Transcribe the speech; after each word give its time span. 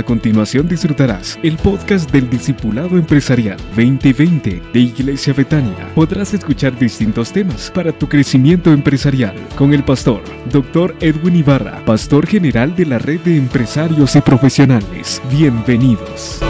A 0.00 0.02
continuación 0.02 0.66
disfrutarás 0.66 1.38
el 1.42 1.58
podcast 1.58 2.10
del 2.10 2.30
Discipulado 2.30 2.96
Empresarial 2.96 3.58
2020 3.76 4.62
de 4.72 4.80
Iglesia 4.80 5.34
Betania. 5.34 5.92
Podrás 5.94 6.32
escuchar 6.32 6.74
distintos 6.78 7.30
temas 7.30 7.70
para 7.70 7.92
tu 7.92 8.08
crecimiento 8.08 8.72
empresarial 8.72 9.36
con 9.58 9.74
el 9.74 9.84
pastor 9.84 10.22
Dr. 10.50 10.96
Edwin 11.00 11.36
Ibarra, 11.36 11.84
pastor 11.84 12.26
general 12.26 12.74
de 12.74 12.86
la 12.86 12.98
red 12.98 13.20
de 13.20 13.36
empresarios 13.36 14.16
y 14.16 14.22
profesionales. 14.22 15.20
Bienvenidos. 15.30 16.40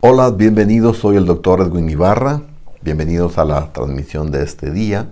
Hola, 0.00 0.30
bienvenidos, 0.30 0.96
soy 0.96 1.16
el 1.16 1.26
doctor 1.26 1.60
Edwin 1.60 1.90
Ibarra, 1.90 2.40
bienvenidos 2.80 3.36
a 3.36 3.44
la 3.44 3.70
transmisión 3.74 4.30
de 4.30 4.42
este 4.42 4.70
día. 4.70 5.10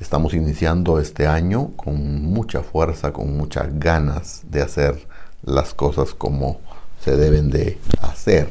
Estamos 0.00 0.32
iniciando 0.32 0.98
este 0.98 1.26
año 1.26 1.72
con 1.76 2.22
mucha 2.22 2.62
fuerza, 2.62 3.12
con 3.12 3.36
muchas 3.36 3.78
ganas 3.78 4.40
de 4.50 4.62
hacer 4.62 5.06
las 5.42 5.74
cosas 5.74 6.14
como 6.14 6.58
se 7.04 7.16
deben 7.16 7.50
de 7.50 7.78
hacer. 8.00 8.48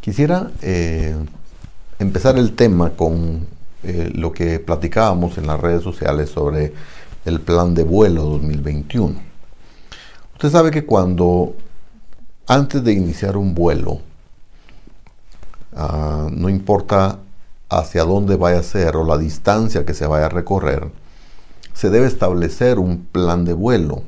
Quisiera 0.00 0.52
eh, 0.62 1.16
empezar 1.98 2.38
el 2.38 2.54
tema 2.54 2.90
con 2.90 3.48
eh, 3.82 4.12
lo 4.14 4.30
que 4.30 4.60
platicábamos 4.60 5.36
en 5.36 5.48
las 5.48 5.58
redes 5.58 5.82
sociales 5.82 6.30
sobre 6.30 6.72
el 7.24 7.40
plan 7.40 7.74
de 7.74 7.82
vuelo 7.82 8.22
2021. 8.22 9.20
Usted 10.34 10.50
sabe 10.50 10.70
que 10.70 10.86
cuando 10.86 11.56
antes 12.46 12.84
de 12.84 12.92
iniciar 12.92 13.36
un 13.36 13.52
vuelo, 13.52 14.00
ah, 15.74 16.28
no 16.30 16.48
importa 16.48 17.18
hacia 17.78 18.04
dónde 18.04 18.36
vaya 18.36 18.60
a 18.60 18.62
ser 18.62 18.96
o 18.96 19.04
la 19.04 19.18
distancia 19.18 19.84
que 19.84 19.94
se 19.94 20.06
vaya 20.06 20.26
a 20.26 20.30
recorrer, 20.30 20.90
se 21.72 21.90
debe 21.90 22.06
establecer 22.06 22.78
un 22.78 23.04
plan 23.04 23.44
de 23.44 23.52
vuelo. 23.52 24.02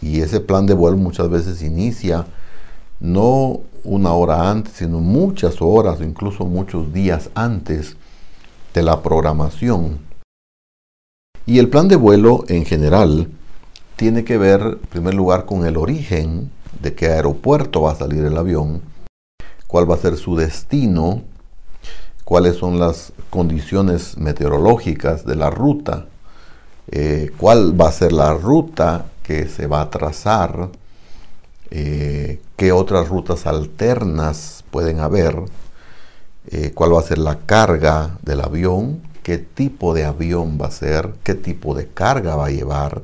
Y 0.00 0.20
ese 0.20 0.40
plan 0.40 0.66
de 0.66 0.74
vuelo 0.74 0.96
muchas 0.96 1.28
veces 1.28 1.62
inicia 1.62 2.26
no 3.00 3.60
una 3.84 4.12
hora 4.12 4.50
antes, 4.50 4.74
sino 4.74 5.00
muchas 5.00 5.56
horas 5.60 6.00
o 6.00 6.04
incluso 6.04 6.44
muchos 6.44 6.92
días 6.92 7.30
antes 7.34 7.96
de 8.74 8.82
la 8.82 9.02
programación. 9.02 9.98
Y 11.46 11.58
el 11.58 11.68
plan 11.68 11.88
de 11.88 11.96
vuelo 11.96 12.44
en 12.48 12.64
general 12.64 13.28
tiene 13.96 14.24
que 14.24 14.38
ver, 14.38 14.60
en 14.62 14.88
primer 14.88 15.14
lugar, 15.14 15.46
con 15.46 15.66
el 15.66 15.76
origen 15.76 16.50
de 16.80 16.94
qué 16.94 17.08
aeropuerto 17.08 17.82
va 17.82 17.92
a 17.92 17.96
salir 17.96 18.24
el 18.24 18.36
avión, 18.36 18.82
cuál 19.66 19.90
va 19.90 19.94
a 19.96 19.98
ser 19.98 20.16
su 20.16 20.36
destino, 20.36 21.22
cuáles 22.30 22.58
son 22.58 22.78
las 22.78 23.12
condiciones 23.28 24.16
meteorológicas 24.16 25.26
de 25.26 25.34
la 25.34 25.50
ruta, 25.50 26.06
eh, 26.86 27.32
cuál 27.36 27.78
va 27.78 27.88
a 27.88 27.92
ser 27.92 28.12
la 28.12 28.34
ruta 28.34 29.06
que 29.24 29.48
se 29.48 29.66
va 29.66 29.80
a 29.80 29.90
trazar, 29.90 30.68
eh, 31.72 32.40
qué 32.54 32.70
otras 32.70 33.08
rutas 33.08 33.48
alternas 33.48 34.62
pueden 34.70 35.00
haber, 35.00 35.42
eh, 36.52 36.70
cuál 36.72 36.94
va 36.94 37.00
a 37.00 37.02
ser 37.02 37.18
la 37.18 37.36
carga 37.46 38.16
del 38.22 38.42
avión, 38.42 39.02
qué 39.24 39.38
tipo 39.38 39.92
de 39.92 40.04
avión 40.04 40.56
va 40.62 40.68
a 40.68 40.70
ser, 40.70 41.12
qué 41.24 41.34
tipo 41.34 41.74
de 41.74 41.88
carga 41.88 42.36
va 42.36 42.46
a 42.46 42.50
llevar, 42.50 43.02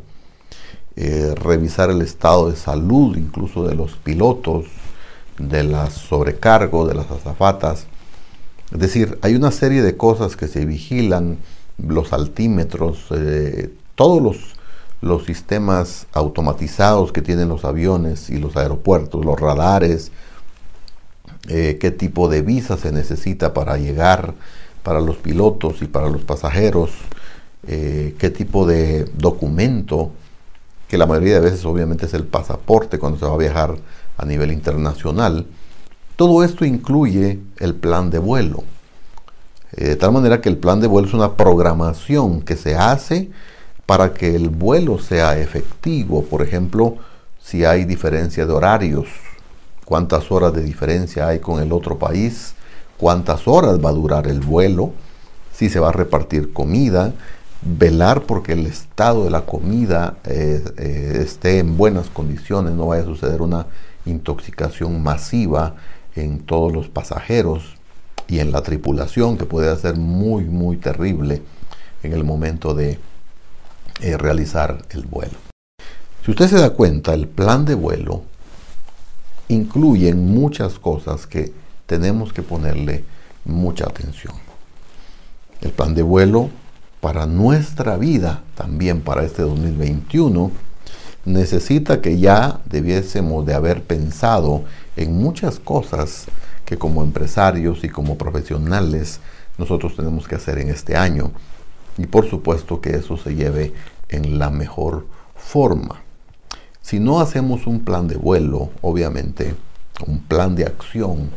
revisar 0.94 1.90
el 1.90 2.00
estado 2.00 2.48
de 2.48 2.56
salud 2.56 3.16
incluso 3.16 3.66
de 3.66 3.74
los 3.74 3.96
pilotos, 3.96 4.66
de 5.36 5.64
las 5.64 5.94
sobrecargo, 5.94 6.86
de 6.86 6.94
las 6.94 7.11
azafatas, 7.11 7.88
es 8.72 8.81
decir, 8.81 9.19
hay 9.22 9.34
una 9.34 9.53
serie 9.53 9.83
de 9.83 9.97
cosas 9.97 10.36
que 10.36 10.48
se 10.48 10.64
vigilan, 10.64 11.39
los 11.78 12.12
altímetros, 12.12 13.05
eh, 13.11 13.70
todos 13.95 14.23
los, 14.23 14.36
los, 15.03 15.25
sistemas 15.25 16.06
automatizados 16.12 17.12
que 17.12 17.23
tienen 17.23 17.48
los 17.48 17.64
aviones 17.64 18.31
y 18.31 18.39
los 18.39 18.57
aeropuertos, 18.57 19.24
los 19.24 19.39
radares, 19.39 20.11
eh, 21.48 21.79
qué 21.80 21.90
tipo 21.90 22.29
de 22.29 22.42
visa 22.42 22.77
se 22.77 22.92
necesita 22.92 23.55
para 23.55 23.77
llegar 23.77 24.35
para 24.83 25.01
los 25.01 25.17
pilotos 25.17 25.83
y 25.83 25.86
para 25.86 26.08
los 26.08 26.23
pasajeros, 26.23 26.90
eh, 27.69 28.14
qué 28.19 28.30
tipo 28.30 28.67
de 28.67 29.05
documento, 29.17 30.11
que 30.89 30.98
la 30.98 31.07
mayoría 31.07 31.35
de 31.35 31.40
veces 31.40 31.64
obviamente 31.64 32.07
es 32.07 32.14
el 32.14 32.24
pasaporte 32.24 32.98
cuando 32.98 33.19
se 33.19 33.27
va 33.27 33.35
a 33.35 33.39
viajar 33.39 33.77
a 34.17 34.24
nivel 34.24 34.51
internacional 34.52 35.46
todo 36.16 36.42
esto 36.42 36.64
incluye 36.64 37.38
el 37.58 37.74
plan 37.74 38.10
de 38.10 38.18
vuelo. 38.18 38.64
Eh, 39.72 39.88
de 39.88 39.96
tal 39.96 40.12
manera 40.12 40.40
que 40.40 40.48
el 40.48 40.56
plan 40.56 40.80
de 40.80 40.86
vuelo 40.86 41.08
es 41.08 41.14
una 41.14 41.34
programación 41.34 42.40
que 42.40 42.56
se 42.56 42.74
hace 42.74 43.30
para 43.84 44.14
que 44.14 44.34
el 44.34 44.48
vuelo 44.48 44.98
sea 44.98 45.38
efectivo. 45.38 46.24
Por 46.24 46.42
ejemplo, 46.42 46.96
si 47.40 47.64
hay 47.64 47.84
diferencia 47.84 48.46
de 48.46 48.52
horarios, 48.52 49.06
cuántas 49.84 50.32
horas 50.32 50.52
de 50.54 50.62
diferencia 50.62 51.28
hay 51.28 51.38
con 51.38 51.62
el 51.62 51.72
otro 51.72 51.98
país, 51.98 52.54
cuántas 52.96 53.46
horas 53.46 53.78
va 53.84 53.90
a 53.90 53.92
durar 53.92 54.27
el 54.27 54.40
vuelo, 54.40 54.92
si 55.52 55.68
se 55.68 55.78
va 55.78 55.90
a 55.90 55.92
repartir 55.92 56.52
comida, 56.52 57.12
velar 57.62 58.22
porque 58.22 58.52
el 58.52 58.66
estado 58.66 59.24
de 59.24 59.30
la 59.30 59.42
comida 59.42 60.16
eh, 60.24 60.62
eh, 60.78 61.20
esté 61.22 61.58
en 61.58 61.77
buenas 61.77 62.08
condiciones, 62.08 62.72
no 62.72 62.88
vaya 62.88 63.02
a 63.02 63.06
suceder 63.06 63.42
una 63.42 63.66
intoxicación 64.06 65.02
masiva 65.02 65.74
en 66.16 66.40
todos 66.40 66.72
los 66.72 66.88
pasajeros 66.88 67.77
y 68.28 68.40
en 68.40 68.50
la 68.52 68.62
tripulación, 68.62 69.38
que 69.38 69.44
puede 69.44 69.74
ser 69.77 69.96
muy, 69.96 70.44
muy 70.44 70.77
terrible 70.77 71.42
en 72.02 72.12
el 72.12 72.24
momento 72.24 72.74
de 72.74 72.98
eh, 74.00 74.16
realizar 74.16 74.84
el 74.90 75.06
vuelo. 75.06 75.34
Si 76.24 76.30
usted 76.30 76.48
se 76.48 76.58
da 76.58 76.70
cuenta, 76.70 77.14
el 77.14 77.28
plan 77.28 77.64
de 77.64 77.74
vuelo 77.74 78.22
incluye 79.48 80.12
muchas 80.14 80.78
cosas 80.78 81.27
que 81.27 81.52
tenemos 81.86 82.33
que 82.33 82.42
ponerle 82.42 83.04
mucha 83.44 83.84
atención. 83.84 84.34
El 85.60 85.70
plan 85.70 85.94
de 85.94 86.02
vuelo 86.02 86.50
para 87.00 87.27
nuestra 87.27 87.96
vida, 87.96 88.42
también 88.56 89.02
para 89.02 89.24
este 89.24 89.42
2021, 89.42 90.50
necesita 91.24 92.00
que 92.00 92.18
ya 92.18 92.60
debiésemos 92.66 93.46
de 93.46 93.54
haber 93.54 93.83
pensado 93.83 94.64
en 94.96 95.17
muchas 95.17 95.58
cosas 95.61 96.27
que 96.64 96.79
como 96.79 97.02
empresarios 97.02 97.84
y 97.84 97.89
como 97.89 98.18
profesionales 98.18 99.20
nosotros 99.58 99.95
tenemos 99.96 100.27
que 100.27 100.34
hacer 100.34 100.58
en 100.58 100.68
este 100.68 100.96
año. 100.96 101.30
Y 101.98 102.07
por 102.07 102.29
supuesto 102.29 102.80
que 102.80 102.90
eso 102.90 103.17
se 103.17 103.34
lleve 103.34 103.73
en 104.08 104.39
la 104.39 104.51
mejor 104.51 105.07
forma. 105.34 106.02
Si 106.83 107.01
no 107.01 107.20
hacemos 107.20 107.67
un 107.67 107.80
plan 107.80 108.07
de 108.07 108.17
vuelo, 108.17 108.70
obviamente, 108.83 109.55
un 110.07 110.20
plan 110.20 110.55
de 110.55 110.64
acción, 110.64 111.30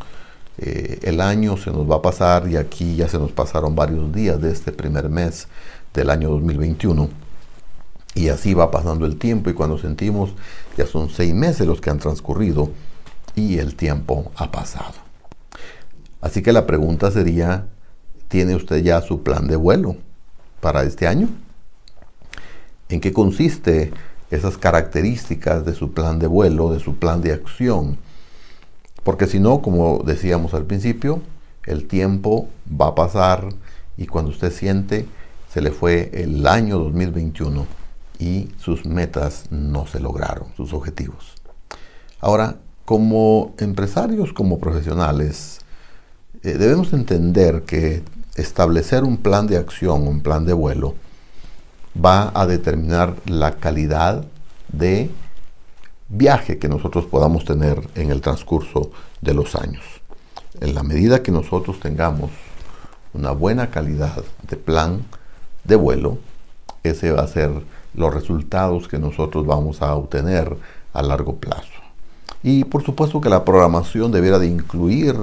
eh, 0.58 1.00
el 1.04 1.22
año 1.22 1.56
se 1.56 1.72
nos 1.72 1.90
va 1.90 1.98
a 1.98 2.02
pasar 2.02 2.50
y 2.50 2.58
aquí 2.58 2.98
ya 2.98 3.08
se 3.08 3.18
nos 3.18 3.32
pasaron 3.32 3.76
varios 3.76 4.14
días 4.14 4.42
de 4.42 4.52
este 4.52 4.72
primer 4.72 5.10
mes 5.10 5.48
del 5.94 6.10
año 6.10 6.30
2021. 6.30 7.10
Y 8.16 8.30
así 8.30 8.54
va 8.54 8.70
pasando 8.70 9.06
el 9.06 9.18
tiempo 9.18 9.50
y 9.50 9.54
cuando 9.54 9.78
sentimos 9.78 10.32
ya 10.78 10.86
son 10.86 11.10
seis 11.10 11.34
meses 11.34 11.66
los 11.66 11.80
que 11.80 11.90
han 11.90 12.00
transcurrido 12.00 12.70
y 13.36 13.60
el 13.60 13.76
tiempo 13.76 14.32
ha 14.36 14.52
pasado. 14.52 14.94
Así 16.22 16.42
que 16.42 16.54
la 16.54 16.66
pregunta 16.68 17.12
sería, 17.12 17.68
¿tiene 18.28 18.56
usted 18.56 18.84
ya 18.84 19.02
su 19.02 19.24
plan 19.24 19.48
de 19.48 19.56
vuelo 19.56 19.96
para 20.60 20.84
este 20.84 21.08
año? 21.08 21.30
¿En 22.90 23.00
qué 23.00 23.14
consiste 23.14 23.94
esas 24.32 24.58
características 24.58 25.66
de 25.66 25.74
su 25.74 25.94
plan 25.94 26.20
de 26.20 26.28
vuelo, 26.28 26.72
de 26.72 26.80
su 26.80 26.96
plan 26.96 27.22
de 27.22 27.32
acción? 27.32 27.98
Porque 29.04 29.28
si 29.28 29.40
no, 29.40 29.62
como 29.62 30.04
decíamos 30.04 30.54
al 30.54 30.66
principio, 30.66 31.22
el 31.66 31.88
tiempo 31.88 32.50
va 32.70 32.88
a 32.88 32.96
pasar 32.96 33.50
y 33.96 34.08
cuando 34.08 34.32
usted 34.32 34.52
siente, 34.52 35.06
se 35.52 35.62
le 35.62 35.72
fue 35.72 36.12
el 36.14 36.46
año 36.48 36.80
2021 36.80 37.66
y 38.20 38.50
sus 38.58 38.86
metas 38.86 39.46
no 39.50 39.88
se 39.88 40.00
lograron, 40.00 40.48
sus 40.58 40.74
objetivos. 40.74 41.36
Ahora, 42.20 42.58
como 42.90 43.54
empresarios, 43.60 44.34
como 44.34 44.58
profesionales, 44.58 45.60
eh, 46.42 46.54
debemos 46.54 46.92
entender 46.92 47.62
que 47.62 48.02
establecer 48.34 49.04
un 49.04 49.18
plan 49.18 49.46
de 49.46 49.58
acción, 49.58 50.08
un 50.08 50.22
plan 50.22 50.48
de 50.48 50.54
vuelo, 50.54 50.96
va 52.04 52.32
a 52.34 52.48
determinar 52.48 53.14
la 53.28 53.58
calidad 53.58 54.26
de 54.70 55.12
viaje 56.08 56.58
que 56.58 56.68
nosotros 56.68 57.06
podamos 57.06 57.46
tener 57.46 57.88
en 57.94 58.10
el 58.10 58.22
transcurso 58.22 58.90
de 59.22 59.36
los 59.36 59.54
años. 59.54 59.84
En 60.60 60.74
la 60.74 60.82
medida 60.82 61.22
que 61.22 61.32
nosotros 61.32 61.80
tengamos 61.80 62.32
una 63.14 63.30
buena 63.30 63.70
calidad 63.70 64.24
de 64.50 64.58
plan 64.58 65.06
de 65.64 65.76
vuelo, 65.76 66.18
ese 66.82 67.12
va 67.12 67.22
a 67.22 67.28
ser 67.28 67.52
los 67.94 68.12
resultados 68.12 68.88
que 68.88 68.98
nosotros 68.98 69.46
vamos 69.46 69.84
a 69.84 69.94
obtener 69.94 70.58
a 70.92 71.04
largo 71.04 71.36
plazo. 71.36 71.89
Y 72.44 72.64
por 72.64 72.84
supuesto 72.84 73.20
que 73.20 73.30
la 73.30 73.44
programación 73.44 74.12
debiera 74.12 74.40
de 74.40 74.48
incluir 74.48 75.16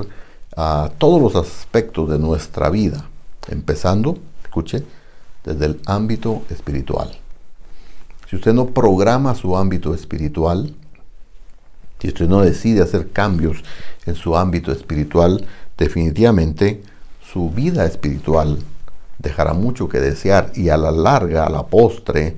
a 0.56 0.90
todos 0.98 1.20
los 1.20 1.36
aspectos 1.36 2.08
de 2.10 2.18
nuestra 2.18 2.70
vida, 2.70 3.06
empezando, 3.48 4.18
escuche, 4.42 4.84
desde 5.44 5.66
el 5.66 5.80
ámbito 5.86 6.42
espiritual. 6.50 7.10
si 8.28 8.34
usted 8.34 8.52
no 8.52 8.66
programa 8.66 9.36
su 9.36 9.56
ámbito 9.56 9.94
espiritual, 9.94 10.74
si 12.00 12.08
usted 12.08 12.28
no 12.28 12.40
decide 12.42 12.82
hacer 12.82 13.10
cambios 13.12 13.62
en 14.04 14.16
su 14.16 14.36
ámbito 14.36 14.72
espiritual, 14.72 15.46
definitivamente 15.78 16.82
su 17.20 17.50
vida 17.50 17.84
espiritual 17.86 18.58
dejará 19.18 19.54
mucho 19.54 19.88
que 19.88 20.00
desear 20.00 20.52
y 20.54 20.68
a 20.68 20.76
la 20.76 20.90
larga, 20.90 21.46
a 21.46 21.50
la 21.50 21.66
postre, 21.66 22.36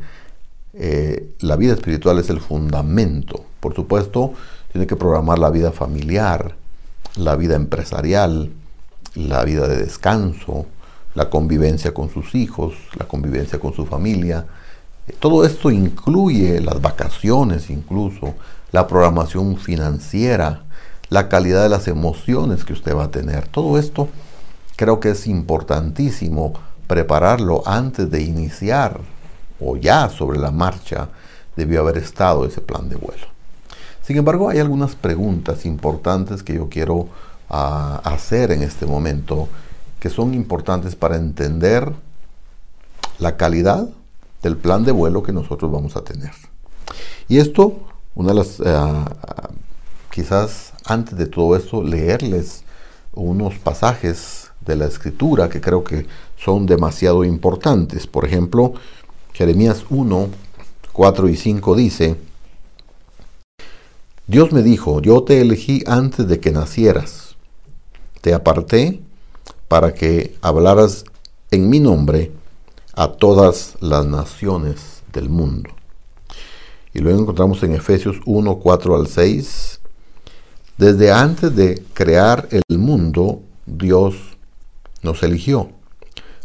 eh, 0.74 1.30
la 1.40 1.56
vida 1.56 1.72
espiritual 1.72 2.18
es 2.18 2.30
el 2.30 2.40
fundamento. 2.40 3.44
Por 3.60 3.74
supuesto, 3.74 4.34
tiene 4.78 4.86
que 4.86 4.94
programar 4.94 5.40
la 5.40 5.50
vida 5.50 5.72
familiar, 5.72 6.54
la 7.16 7.34
vida 7.34 7.56
empresarial, 7.56 8.52
la 9.16 9.42
vida 9.42 9.66
de 9.66 9.76
descanso, 9.76 10.66
la 11.16 11.28
convivencia 11.30 11.92
con 11.92 12.10
sus 12.10 12.36
hijos, 12.36 12.74
la 12.96 13.08
convivencia 13.08 13.58
con 13.58 13.74
su 13.74 13.86
familia. 13.86 14.46
Todo 15.18 15.44
esto 15.44 15.72
incluye 15.72 16.60
las 16.60 16.80
vacaciones 16.80 17.70
incluso, 17.70 18.34
la 18.70 18.86
programación 18.86 19.56
financiera, 19.56 20.62
la 21.08 21.28
calidad 21.28 21.64
de 21.64 21.70
las 21.70 21.88
emociones 21.88 22.64
que 22.64 22.74
usted 22.74 22.94
va 22.94 23.06
a 23.06 23.10
tener. 23.10 23.48
Todo 23.48 23.80
esto 23.80 24.08
creo 24.76 25.00
que 25.00 25.10
es 25.10 25.26
importantísimo 25.26 26.52
prepararlo 26.86 27.64
antes 27.66 28.08
de 28.12 28.22
iniciar 28.22 29.00
o 29.58 29.76
ya 29.76 30.08
sobre 30.08 30.38
la 30.38 30.52
marcha 30.52 31.08
debió 31.56 31.80
haber 31.80 31.98
estado 31.98 32.46
ese 32.46 32.60
plan 32.60 32.88
de 32.88 32.94
vuelo. 32.94 33.37
Sin 34.08 34.16
embargo, 34.16 34.48
hay 34.48 34.58
algunas 34.58 34.94
preguntas 34.94 35.66
importantes 35.66 36.42
que 36.42 36.54
yo 36.54 36.70
quiero 36.70 37.08
ah, 37.50 38.00
hacer 38.04 38.52
en 38.52 38.62
este 38.62 38.86
momento 38.86 39.50
que 40.00 40.08
son 40.08 40.32
importantes 40.32 40.96
para 40.96 41.16
entender 41.16 41.92
la 43.18 43.36
calidad 43.36 43.86
del 44.42 44.56
plan 44.56 44.86
de 44.86 44.92
vuelo 44.92 45.22
que 45.22 45.34
nosotros 45.34 45.70
vamos 45.70 45.94
a 45.94 46.04
tener. 46.04 46.30
Y 47.28 47.36
esto, 47.36 47.80
una 48.14 48.30
de 48.30 48.34
las, 48.36 48.62
ah, 48.64 49.50
quizás 50.10 50.72
antes 50.86 51.18
de 51.18 51.26
todo 51.26 51.54
esto, 51.54 51.82
leerles 51.82 52.64
unos 53.12 53.56
pasajes 53.56 54.50
de 54.64 54.76
la 54.76 54.86
escritura 54.86 55.50
que 55.50 55.60
creo 55.60 55.84
que 55.84 56.06
son 56.38 56.64
demasiado 56.64 57.24
importantes. 57.24 58.06
Por 58.06 58.24
ejemplo, 58.24 58.72
Jeremías 59.34 59.84
1, 59.90 60.28
4 60.94 61.28
y 61.28 61.36
5 61.36 61.76
dice, 61.76 62.27
Dios 64.28 64.52
me 64.52 64.62
dijo, 64.62 65.00
yo 65.00 65.22
te 65.22 65.40
elegí 65.40 65.82
antes 65.86 66.28
de 66.28 66.38
que 66.38 66.52
nacieras, 66.52 67.36
te 68.20 68.34
aparté 68.34 69.00
para 69.68 69.94
que 69.94 70.36
hablaras 70.42 71.06
en 71.50 71.70
mi 71.70 71.80
nombre 71.80 72.30
a 72.94 73.12
todas 73.12 73.78
las 73.80 74.04
naciones 74.04 75.02
del 75.14 75.30
mundo. 75.30 75.70
Y 76.92 76.98
luego 76.98 77.22
encontramos 77.22 77.62
en 77.62 77.72
Efesios 77.72 78.16
1, 78.26 78.58
4 78.58 78.96
al 78.96 79.06
6, 79.06 79.80
desde 80.76 81.10
antes 81.10 81.56
de 81.56 81.82
crear 81.94 82.50
el 82.50 82.78
mundo, 82.78 83.40
Dios 83.64 84.14
nos 85.00 85.22
eligió 85.22 85.70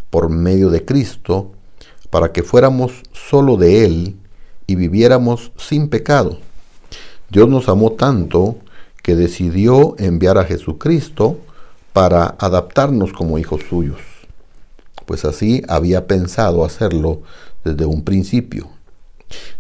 por 0.09 0.29
medio 0.29 0.69
de 0.69 0.85
Cristo 0.85 1.51
para 2.09 2.31
que 2.31 2.43
fuéramos 2.43 2.93
solo 3.11 3.57
de 3.57 3.83
Él 3.83 4.15
y 4.67 4.75
viviéramos 4.75 5.51
sin 5.57 5.89
pecado. 5.89 6.39
Dios 7.33 7.49
nos 7.49 7.67
amó 7.67 7.93
tanto 7.93 8.57
que 9.01 9.15
decidió 9.15 9.95
enviar 9.97 10.37
a 10.37 10.45
Jesucristo 10.45 11.39
para 11.91 12.35
adaptarnos 12.37 13.11
como 13.11 13.39
hijos 13.39 13.63
suyos, 13.67 13.99
pues 15.07 15.25
así 15.25 15.63
había 15.67 16.05
pensado 16.05 16.63
hacerlo 16.63 17.23
desde 17.65 17.87
un 17.87 18.03
principio. 18.03 18.67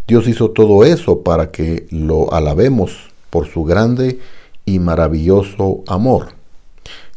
Dios 0.07 0.27
hizo 0.27 0.51
todo 0.51 0.85
eso 0.85 1.23
para 1.23 1.49
que 1.49 1.87
lo 1.89 2.31
alabemos 2.31 3.09
por 3.31 3.47
su 3.47 3.63
grande 3.63 4.19
y 4.65 4.77
maravilloso 4.77 5.83
amor. 5.87 6.33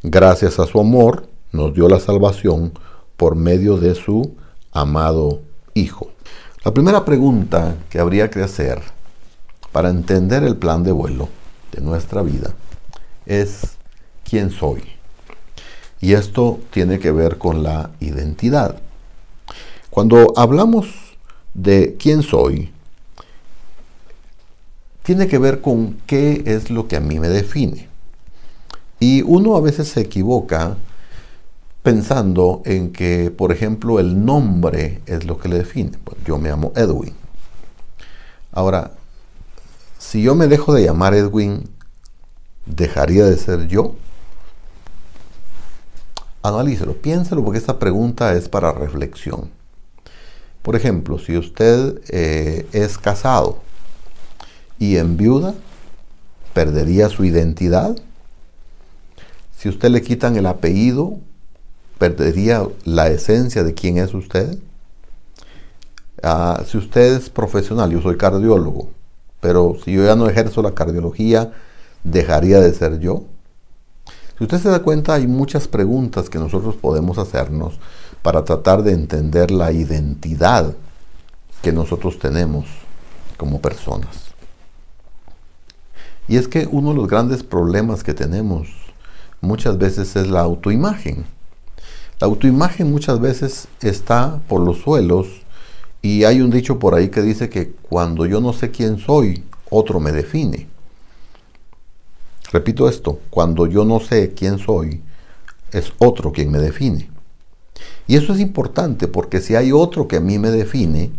Gracias 0.02 0.58
a 0.58 0.66
su 0.66 0.80
amor 0.80 1.28
nos 1.52 1.74
dio 1.74 1.86
la 1.86 2.00
salvación 2.00 2.72
por 3.18 3.36
medio 3.36 3.76
de 3.76 3.94
su 3.94 4.34
amado 4.72 5.42
Hijo. 5.74 6.10
La 6.64 6.72
primera 6.72 7.04
pregunta 7.04 7.76
que 7.90 7.98
habría 7.98 8.30
que 8.30 8.42
hacer 8.42 8.95
para 9.76 9.90
entender 9.90 10.42
el 10.42 10.56
plan 10.56 10.84
de 10.84 10.90
vuelo 10.90 11.28
de 11.70 11.82
nuestra 11.82 12.22
vida 12.22 12.54
es 13.26 13.76
¿quién 14.24 14.50
soy? 14.50 14.82
Y 16.00 16.14
esto 16.14 16.60
tiene 16.70 16.98
que 16.98 17.10
ver 17.10 17.36
con 17.36 17.62
la 17.62 17.90
identidad. 18.00 18.80
Cuando 19.90 20.32
hablamos 20.34 20.86
de 21.52 21.94
quién 21.98 22.22
soy, 22.22 22.72
tiene 25.02 25.28
que 25.28 25.36
ver 25.36 25.60
con 25.60 25.98
qué 26.06 26.44
es 26.46 26.70
lo 26.70 26.88
que 26.88 26.96
a 26.96 27.00
mí 27.00 27.20
me 27.20 27.28
define. 27.28 27.86
Y 28.98 29.20
uno 29.20 29.56
a 29.56 29.60
veces 29.60 29.88
se 29.88 30.00
equivoca 30.00 30.78
pensando 31.82 32.62
en 32.64 32.94
que, 32.94 33.30
por 33.30 33.52
ejemplo, 33.52 34.00
el 34.00 34.24
nombre 34.24 35.02
es 35.04 35.26
lo 35.26 35.36
que 35.36 35.50
le 35.50 35.58
define. 35.58 35.98
Pues 36.02 36.16
yo 36.24 36.38
me 36.38 36.48
llamo 36.48 36.72
Edwin. 36.74 37.12
Ahora, 38.52 38.92
si 39.98 40.22
yo 40.22 40.34
me 40.34 40.46
dejo 40.46 40.74
de 40.74 40.84
llamar 40.84 41.14
Edwin, 41.14 41.68
¿dejaría 42.66 43.24
de 43.24 43.36
ser 43.36 43.68
yo? 43.68 43.94
Analícelo, 46.42 46.94
piénselo 46.94 47.42
porque 47.42 47.58
esta 47.58 47.78
pregunta 47.78 48.34
es 48.34 48.48
para 48.48 48.72
reflexión. 48.72 49.50
Por 50.62 50.76
ejemplo, 50.76 51.18
si 51.18 51.36
usted 51.36 52.00
eh, 52.08 52.66
es 52.72 52.98
casado 52.98 53.58
y 54.78 54.96
en 54.96 55.16
viuda, 55.16 55.54
¿perdería 56.52 57.08
su 57.08 57.24
identidad? 57.24 57.96
Si 59.56 59.68
usted 59.68 59.90
le 59.90 60.02
quitan 60.02 60.36
el 60.36 60.46
apellido, 60.46 61.18
perdería 61.98 62.66
la 62.84 63.08
esencia 63.08 63.64
de 63.64 63.74
quién 63.74 63.98
es 63.98 64.12
usted. 64.12 64.58
Ah, 66.22 66.62
si 66.66 66.78
usted 66.78 67.16
es 67.16 67.30
profesional, 67.30 67.90
yo 67.90 68.00
soy 68.02 68.16
cardiólogo, 68.16 68.90
pero 69.46 69.76
si 69.84 69.92
yo 69.92 70.04
ya 70.04 70.16
no 70.16 70.28
ejerzo 70.28 70.60
la 70.60 70.74
cardiología, 70.74 71.52
¿dejaría 72.02 72.58
de 72.58 72.74
ser 72.74 72.98
yo? 72.98 73.22
Si 74.36 74.42
usted 74.42 74.58
se 74.58 74.68
da 74.68 74.82
cuenta, 74.82 75.14
hay 75.14 75.28
muchas 75.28 75.68
preguntas 75.68 76.28
que 76.28 76.40
nosotros 76.40 76.74
podemos 76.74 77.16
hacernos 77.16 77.78
para 78.22 78.44
tratar 78.44 78.82
de 78.82 78.90
entender 78.90 79.52
la 79.52 79.70
identidad 79.70 80.74
que 81.62 81.70
nosotros 81.70 82.18
tenemos 82.18 82.64
como 83.36 83.60
personas. 83.60 84.32
Y 86.26 86.38
es 86.38 86.48
que 86.48 86.66
uno 86.68 86.90
de 86.90 86.96
los 86.96 87.06
grandes 87.06 87.44
problemas 87.44 88.02
que 88.02 88.14
tenemos 88.14 88.66
muchas 89.40 89.78
veces 89.78 90.16
es 90.16 90.26
la 90.26 90.40
autoimagen. 90.40 91.24
La 92.18 92.26
autoimagen 92.26 92.90
muchas 92.90 93.20
veces 93.20 93.68
está 93.80 94.40
por 94.48 94.60
los 94.60 94.78
suelos 94.78 95.28
y 96.02 96.24
hay 96.24 96.40
un 96.40 96.50
dicho 96.50 96.78
por 96.78 96.94
ahí 96.94 97.08
que 97.08 97.22
dice 97.22 97.48
que 97.48 97.72
cuando 97.88 98.26
yo 98.26 98.40
no 98.40 98.52
sé 98.52 98.70
quién 98.70 98.98
soy, 98.98 99.44
otro 99.70 100.00
me 100.00 100.12
define. 100.12 100.68
Repito 102.52 102.88
esto, 102.88 103.20
cuando 103.30 103.66
yo 103.66 103.84
no 103.84 104.00
sé 104.00 104.32
quién 104.34 104.58
soy, 104.58 105.02
es 105.72 105.92
otro 105.98 106.32
quien 106.32 106.50
me 106.50 106.58
define. 106.58 107.10
Y 108.06 108.16
eso 108.16 108.32
es 108.32 108.40
importante 108.40 109.08
porque 109.08 109.40
si 109.40 109.56
hay 109.56 109.72
otro 109.72 110.06
que 110.06 110.16
a 110.16 110.20
mí 110.20 110.38
me 110.38 110.50
define, 110.50 111.10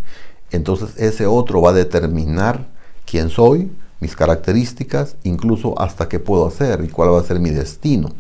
entonces 0.52 0.98
ese 0.98 1.26
otro 1.26 1.62
va 1.62 1.72
a 1.72 1.74
determinar 1.74 2.68
quién 3.06 3.30
soy, 3.30 3.70
mis 4.00 4.16
características, 4.16 5.16
incluso 5.24 5.80
hasta 5.80 6.08
qué 6.08 6.20
puedo 6.20 6.48
hacer 6.48 6.84
y 6.84 6.88
cuál 6.88 7.14
va 7.14 7.20
a 7.20 7.24
ser 7.24 7.40
mi 7.40 7.50
destino 7.50 8.12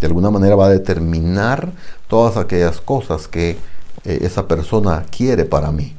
de 0.00 0.06
alguna 0.06 0.30
manera 0.30 0.56
va 0.56 0.66
a 0.66 0.70
determinar 0.70 1.72
todas 2.08 2.36
aquellas 2.36 2.80
cosas 2.80 3.28
que 3.28 3.56
eh, 4.06 4.20
esa 4.22 4.46
persona 4.46 5.04
quiere 5.10 5.44
para 5.44 5.72
mí. 5.72 5.94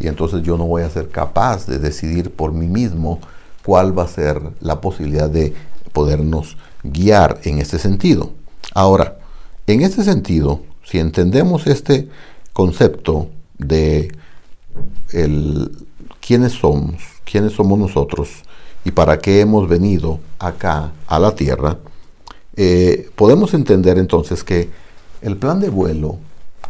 Y 0.00 0.08
entonces 0.08 0.42
yo 0.42 0.58
no 0.58 0.64
voy 0.64 0.82
a 0.82 0.90
ser 0.90 1.08
capaz 1.08 1.66
de 1.66 1.78
decidir 1.78 2.32
por 2.32 2.52
mí 2.52 2.66
mismo 2.66 3.20
cuál 3.64 3.96
va 3.96 4.02
a 4.02 4.08
ser 4.08 4.40
la 4.60 4.80
posibilidad 4.80 5.30
de 5.30 5.54
podernos 5.92 6.56
guiar 6.82 7.40
en 7.44 7.58
este 7.58 7.78
sentido. 7.78 8.32
Ahora, 8.74 9.18
en 9.68 9.82
este 9.82 10.02
sentido, 10.02 10.60
si 10.84 10.98
entendemos 10.98 11.66
este 11.66 12.08
concepto 12.52 13.28
de 13.58 14.12
el, 15.12 15.86
quiénes 16.20 16.52
somos, 16.52 17.02
quiénes 17.24 17.52
somos 17.52 17.78
nosotros 17.78 18.42
y 18.84 18.90
para 18.90 19.18
qué 19.18 19.40
hemos 19.40 19.68
venido 19.68 20.18
acá 20.38 20.92
a 21.06 21.18
la 21.18 21.34
tierra, 21.34 21.78
eh, 22.56 23.10
podemos 23.14 23.54
entender 23.54 23.96
entonces 23.98 24.42
que 24.42 24.70
el 25.22 25.36
plan 25.36 25.60
de 25.60 25.68
vuelo 25.68 26.18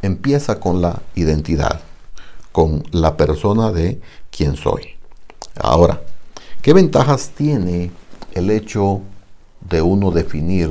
empieza 0.02 0.60
con 0.60 0.80
la 0.80 1.02
identidad, 1.14 1.80
con 2.52 2.84
la 2.90 3.16
persona 3.16 3.72
de 3.72 4.00
quién 4.30 4.56
soy. 4.56 4.96
Ahora, 5.56 6.02
¿qué 6.62 6.72
ventajas 6.72 7.30
tiene 7.30 7.90
el 8.32 8.50
hecho 8.50 9.00
de 9.68 9.82
uno 9.82 10.10
definir 10.10 10.70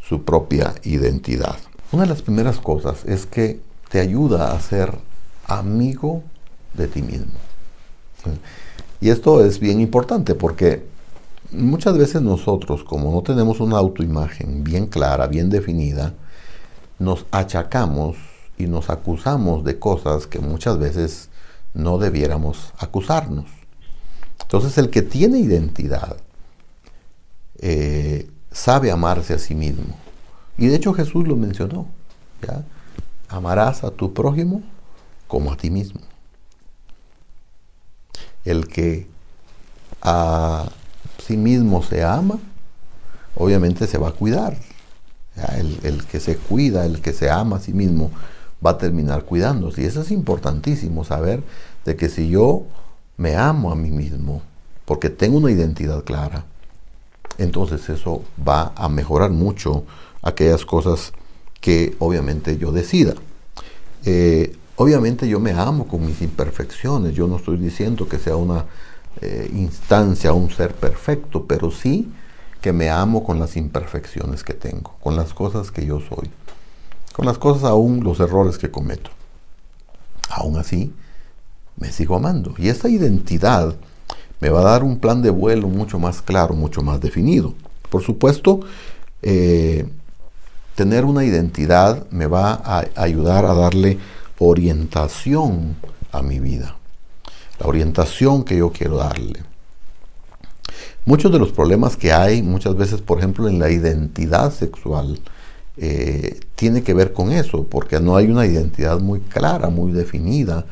su 0.00 0.24
propia 0.24 0.74
identidad? 0.82 1.56
Una 1.92 2.02
de 2.02 2.08
las 2.08 2.22
primeras 2.22 2.58
cosas 2.58 3.04
es 3.04 3.26
que 3.26 3.60
te 3.90 4.00
ayuda 4.00 4.52
a 4.52 4.60
ser 4.60 4.96
amigo 5.46 6.22
de 6.74 6.88
ti 6.88 7.02
mismo. 7.02 7.32
Y 9.00 9.10
esto 9.10 9.44
es 9.44 9.58
bien 9.58 9.80
importante 9.80 10.34
porque 10.34 10.86
muchas 11.50 11.98
veces 11.98 12.22
nosotros, 12.22 12.84
como 12.84 13.12
no 13.12 13.22
tenemos 13.22 13.60
una 13.60 13.76
autoimagen 13.76 14.64
bien 14.64 14.86
clara, 14.86 15.26
bien 15.26 15.50
definida, 15.50 16.14
nos 16.98 17.26
achacamos 17.30 18.16
y 18.62 18.66
nos 18.66 18.90
acusamos 18.90 19.64
de 19.64 19.78
cosas 19.78 20.26
que 20.26 20.38
muchas 20.38 20.78
veces 20.78 21.28
no 21.74 21.98
debiéramos 21.98 22.72
acusarnos. 22.78 23.46
Entonces 24.40 24.76
el 24.78 24.90
que 24.90 25.02
tiene 25.02 25.38
identidad 25.38 26.16
eh, 27.58 28.30
sabe 28.50 28.90
amarse 28.90 29.34
a 29.34 29.38
sí 29.38 29.54
mismo. 29.54 29.96
Y 30.58 30.66
de 30.66 30.76
hecho 30.76 30.92
Jesús 30.92 31.26
lo 31.26 31.36
mencionó. 31.36 31.86
Amarás 33.28 33.84
a 33.84 33.90
tu 33.90 34.12
prójimo 34.12 34.62
como 35.26 35.52
a 35.52 35.56
ti 35.56 35.70
mismo. 35.70 36.00
El 38.44 38.68
que 38.68 39.06
a 40.02 40.68
sí 41.24 41.36
mismo 41.36 41.82
se 41.82 42.02
ama, 42.04 42.38
obviamente 43.36 43.86
se 43.86 43.98
va 43.98 44.08
a 44.08 44.12
cuidar. 44.12 44.58
El, 45.56 45.78
el, 45.84 46.04
que 46.04 46.20
se 46.20 46.36
cuida, 46.36 46.84
el 46.84 47.00
que 47.00 47.14
se 47.14 47.30
ama 47.30 47.56
a 47.56 47.60
sí 47.60 47.72
mismo, 47.72 48.10
va 48.64 48.70
a 48.70 48.78
terminar 48.78 49.24
cuidándose. 49.24 49.82
Y 49.82 49.86
eso 49.86 50.02
es 50.02 50.10
importantísimo, 50.10 51.04
saber 51.04 51.42
de 51.84 51.96
que 51.96 52.08
si 52.08 52.28
yo 52.28 52.64
me 53.16 53.36
amo 53.36 53.72
a 53.72 53.76
mí 53.76 53.90
mismo, 53.90 54.42
porque 54.84 55.10
tengo 55.10 55.38
una 55.38 55.50
identidad 55.50 56.04
clara, 56.04 56.44
entonces 57.38 57.88
eso 57.88 58.22
va 58.46 58.72
a 58.76 58.88
mejorar 58.88 59.30
mucho 59.30 59.84
aquellas 60.22 60.64
cosas 60.64 61.12
que 61.60 61.96
obviamente 61.98 62.58
yo 62.58 62.72
decida. 62.72 63.14
Eh, 64.04 64.56
obviamente 64.76 65.28
yo 65.28 65.40
me 65.40 65.52
amo 65.52 65.86
con 65.86 66.04
mis 66.04 66.22
imperfecciones, 66.22 67.14
yo 67.14 67.26
no 67.26 67.36
estoy 67.36 67.56
diciendo 67.56 68.08
que 68.08 68.18
sea 68.18 68.36
una 68.36 68.66
eh, 69.20 69.50
instancia, 69.54 70.32
un 70.32 70.50
ser 70.50 70.74
perfecto, 70.74 71.44
pero 71.46 71.70
sí 71.70 72.12
que 72.60 72.72
me 72.72 72.90
amo 72.90 73.24
con 73.24 73.38
las 73.38 73.56
imperfecciones 73.56 74.44
que 74.44 74.54
tengo, 74.54 74.94
con 75.00 75.16
las 75.16 75.34
cosas 75.34 75.70
que 75.70 75.84
yo 75.84 76.00
soy, 76.00 76.30
con 77.12 77.26
las 77.26 77.38
cosas 77.38 77.64
aún, 77.64 78.02
los 78.02 78.20
errores 78.20 78.58
que 78.58 78.70
cometo. 78.70 79.10
Aún 80.28 80.56
así, 80.56 80.92
me 81.76 81.92
sigo 81.92 82.16
amando. 82.16 82.54
Y 82.58 82.68
esta 82.68 82.88
identidad 82.88 83.76
me 84.40 84.48
va 84.48 84.60
a 84.60 84.64
dar 84.64 84.82
un 84.82 84.98
plan 84.98 85.22
de 85.22 85.30
vuelo 85.30 85.68
mucho 85.68 85.98
más 85.98 86.22
claro, 86.22 86.54
mucho 86.54 86.82
más 86.82 87.00
definido. 87.00 87.54
Por 87.90 88.02
supuesto, 88.02 88.60
eh, 89.22 89.86
tener 90.74 91.04
una 91.04 91.24
identidad 91.24 92.06
me 92.10 92.26
va 92.26 92.54
a 92.54 92.84
ayudar 92.96 93.44
a 93.44 93.54
darle 93.54 93.98
orientación 94.38 95.76
a 96.10 96.22
mi 96.22 96.40
vida. 96.40 96.76
La 97.60 97.66
orientación 97.66 98.42
que 98.42 98.56
yo 98.56 98.72
quiero 98.72 98.96
darle. 98.96 99.42
Muchos 101.04 101.32
de 101.32 101.38
los 101.38 101.52
problemas 101.52 101.96
que 101.96 102.12
hay 102.12 102.42
muchas 102.42 102.76
veces, 102.76 103.00
por 103.00 103.18
ejemplo, 103.18 103.48
en 103.48 103.58
la 103.58 103.70
identidad 103.70 104.52
sexual, 104.52 105.20
eh, 105.76 106.40
tiene 106.62 106.84
que 106.84 106.94
ver 106.94 107.12
con 107.12 107.32
eso, 107.32 107.64
porque 107.64 107.98
no 107.98 108.14
hay 108.14 108.30
una 108.30 108.46
identidad 108.46 109.00
muy 109.00 109.18
clara, 109.18 109.68
muy 109.68 109.90
definida, 109.90 110.64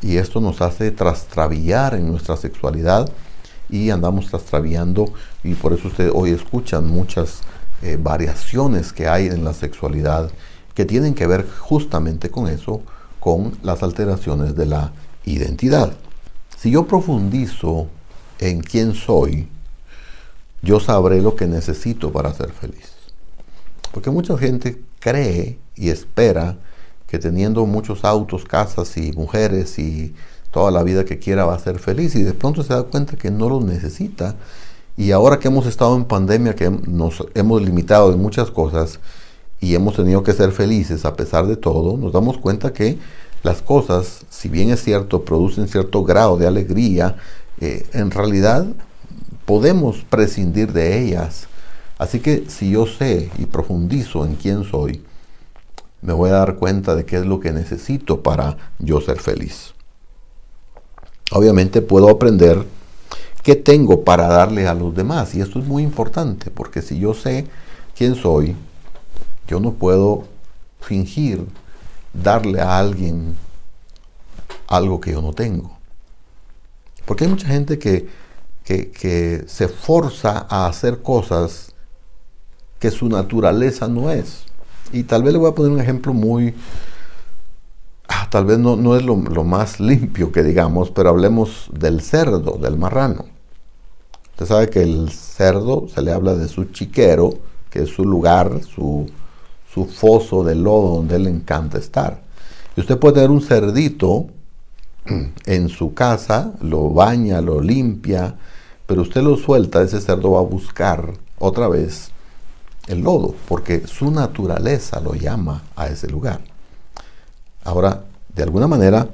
y 0.00 0.16
esto 0.16 0.40
nos 0.40 0.62
hace 0.62 0.92
trastrabillar 0.92 1.96
en 1.96 2.06
nuestra 2.06 2.36
sexualidad 2.36 3.10
y 3.68 3.90
andamos 3.90 4.28
trastraviando, 4.30 5.12
y 5.42 5.54
por 5.54 5.72
eso 5.72 5.88
ustedes 5.88 6.12
hoy 6.14 6.30
escuchan 6.30 6.86
muchas 6.86 7.40
eh, 7.82 7.98
variaciones 8.00 8.92
que 8.92 9.08
hay 9.08 9.26
en 9.26 9.42
la 9.42 9.54
sexualidad 9.54 10.30
que 10.72 10.84
tienen 10.84 11.14
que 11.14 11.26
ver 11.26 11.48
justamente 11.50 12.30
con 12.30 12.46
eso, 12.46 12.82
con 13.18 13.58
las 13.64 13.82
alteraciones 13.82 14.54
de 14.54 14.66
la 14.66 14.92
identidad. 15.24 15.94
Si 16.56 16.70
yo 16.70 16.86
profundizo 16.86 17.88
en 18.38 18.60
quién 18.60 18.94
soy, 18.94 19.48
yo 20.62 20.78
sabré 20.78 21.20
lo 21.20 21.34
que 21.34 21.48
necesito 21.48 22.12
para 22.12 22.32
ser 22.32 22.52
feliz. 22.52 22.98
Porque 23.92 24.10
mucha 24.10 24.36
gente 24.36 24.80
cree 25.00 25.58
y 25.74 25.90
espera 25.90 26.58
que 27.06 27.18
teniendo 27.18 27.64
muchos 27.66 28.04
autos, 28.04 28.44
casas 28.44 28.96
y 28.96 29.12
mujeres 29.12 29.78
y 29.78 30.14
toda 30.50 30.70
la 30.70 30.82
vida 30.82 31.04
que 31.04 31.18
quiera 31.18 31.44
va 31.44 31.54
a 31.54 31.58
ser 31.58 31.78
feliz 31.78 32.14
y 32.14 32.22
de 32.22 32.34
pronto 32.34 32.62
se 32.62 32.74
da 32.74 32.82
cuenta 32.82 33.16
que 33.16 33.30
no 33.30 33.48
lo 33.48 33.60
necesita. 33.60 34.36
Y 34.96 35.12
ahora 35.12 35.38
que 35.38 35.48
hemos 35.48 35.66
estado 35.66 35.96
en 35.96 36.04
pandemia, 36.04 36.54
que 36.54 36.70
nos 36.70 37.24
hemos 37.34 37.62
limitado 37.62 38.10
de 38.10 38.16
muchas 38.16 38.50
cosas 38.50 39.00
y 39.60 39.74
hemos 39.74 39.96
tenido 39.96 40.22
que 40.22 40.32
ser 40.32 40.52
felices 40.52 41.04
a 41.04 41.14
pesar 41.14 41.46
de 41.46 41.56
todo, 41.56 41.96
nos 41.96 42.12
damos 42.12 42.38
cuenta 42.38 42.72
que 42.72 42.98
las 43.42 43.62
cosas, 43.62 44.26
si 44.28 44.48
bien 44.48 44.70
es 44.70 44.82
cierto, 44.82 45.24
producen 45.24 45.68
cierto 45.68 46.02
grado 46.02 46.36
de 46.36 46.46
alegría, 46.46 47.16
eh, 47.60 47.86
en 47.92 48.10
realidad 48.10 48.66
podemos 49.44 50.04
prescindir 50.08 50.72
de 50.72 51.00
ellas. 51.00 51.47
Así 51.98 52.20
que 52.20 52.44
si 52.48 52.70
yo 52.70 52.86
sé 52.86 53.30
y 53.38 53.46
profundizo 53.46 54.24
en 54.24 54.36
quién 54.36 54.64
soy, 54.64 55.02
me 56.00 56.12
voy 56.12 56.30
a 56.30 56.34
dar 56.34 56.56
cuenta 56.56 56.94
de 56.94 57.04
qué 57.04 57.16
es 57.16 57.26
lo 57.26 57.40
que 57.40 57.52
necesito 57.52 58.22
para 58.22 58.56
yo 58.78 59.00
ser 59.00 59.18
feliz. 59.18 59.74
Obviamente 61.32 61.82
puedo 61.82 62.08
aprender 62.08 62.64
qué 63.42 63.56
tengo 63.56 64.04
para 64.04 64.28
darle 64.28 64.68
a 64.68 64.74
los 64.74 64.94
demás. 64.94 65.34
Y 65.34 65.40
esto 65.40 65.58
es 65.58 65.66
muy 65.66 65.82
importante, 65.82 66.50
porque 66.50 66.82
si 66.82 66.98
yo 66.98 67.14
sé 67.14 67.46
quién 67.96 68.14
soy, 68.14 68.54
yo 69.48 69.58
no 69.58 69.72
puedo 69.72 70.24
fingir 70.80 71.46
darle 72.12 72.60
a 72.60 72.78
alguien 72.78 73.34
algo 74.66 75.00
que 75.00 75.12
yo 75.12 75.22
no 75.22 75.32
tengo. 75.32 75.76
Porque 77.04 77.24
hay 77.24 77.30
mucha 77.30 77.48
gente 77.48 77.78
que, 77.78 78.08
que, 78.64 79.44
se 79.46 79.68
forza 79.68 80.46
a 80.48 80.66
hacer 80.66 81.02
cosas 81.02 81.74
que 82.78 82.90
su 82.90 83.08
naturaleza 83.08 83.88
no 83.88 84.10
es. 84.10 84.44
Y 84.92 85.02
tal 85.04 85.22
vez 85.22 85.32
le 85.32 85.38
voy 85.38 85.50
a 85.50 85.54
poner 85.54 85.72
un 85.72 85.80
ejemplo 85.80 86.14
muy, 86.14 86.54
ah, 88.08 88.28
tal 88.30 88.44
vez 88.44 88.58
no, 88.58 88.76
no 88.76 88.96
es 88.96 89.04
lo, 89.04 89.16
más 89.16 89.80
limpio 89.80 90.32
que 90.32 90.42
digamos, 90.42 90.90
pero 90.90 91.10
hablemos 91.10 91.68
del 91.72 92.00
cerdo, 92.00 92.58
del 92.60 92.78
marrano. 92.78 93.26
Usted 94.30 94.46
sabe 94.46 94.70
que 94.70 94.82
el 94.82 95.10
cerdo 95.10 95.88
se 95.92 96.00
le 96.00 96.12
habla 96.12 96.34
de 96.34 96.48
su 96.48 96.66
chiquero, 96.66 97.34
que 97.70 97.82
es 97.82 97.90
su 97.90 98.04
lugar, 98.04 98.60
su, 98.62 99.10
su 99.72 99.84
foso 99.84 100.44
de 100.44 100.54
lodo 100.54 100.96
donde 100.96 101.16
él 101.16 101.24
le 101.24 101.30
encanta 101.30 101.78
estar. 101.78 102.22
Y 102.76 102.80
usted 102.80 102.98
puede 102.98 103.16
tener 103.16 103.30
un 103.30 103.42
cerdito 103.42 104.26
en 105.46 105.68
su 105.68 105.92
casa, 105.92 106.52
lo 106.60 106.90
baña, 106.90 107.40
lo 107.40 107.60
limpia, 107.60 108.36
pero 108.86 109.02
usted 109.02 109.22
lo 109.22 109.36
suelta, 109.36 109.82
ese 109.82 110.00
cerdo 110.00 110.32
va 110.32 110.40
a 110.40 110.44
buscar 110.44 111.12
otra 111.38 111.68
vez 111.68 112.12
el 112.88 113.02
lodo, 113.02 113.34
porque 113.46 113.86
su 113.86 114.10
naturaleza 114.10 115.00
lo 115.00 115.14
llama 115.14 115.62
a 115.76 115.88
ese 115.88 116.08
lugar. 116.08 116.40
Ahora, 117.62 118.04
de 118.34 118.42
alguna 118.42 118.66
manera, 118.66 119.06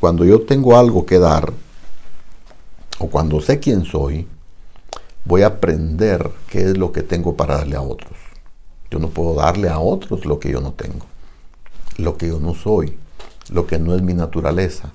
cuando 0.00 0.24
yo 0.24 0.42
tengo 0.42 0.76
algo 0.76 1.04
que 1.04 1.18
dar, 1.18 1.52
o 2.98 3.06
cuando 3.08 3.40
sé 3.40 3.60
quién 3.60 3.84
soy, 3.84 4.26
voy 5.24 5.42
a 5.42 5.48
aprender 5.48 6.30
qué 6.48 6.62
es 6.62 6.78
lo 6.78 6.92
que 6.92 7.02
tengo 7.02 7.36
para 7.36 7.58
darle 7.58 7.76
a 7.76 7.82
otros. 7.82 8.18
Yo 8.90 8.98
no 8.98 9.08
puedo 9.08 9.34
darle 9.34 9.68
a 9.68 9.78
otros 9.78 10.24
lo 10.24 10.40
que 10.40 10.50
yo 10.50 10.60
no 10.60 10.72
tengo, 10.72 11.06
lo 11.98 12.16
que 12.16 12.28
yo 12.28 12.40
no 12.40 12.54
soy, 12.54 12.96
lo 13.50 13.66
que 13.66 13.78
no 13.78 13.94
es 13.94 14.02
mi 14.02 14.14
naturaleza. 14.14 14.90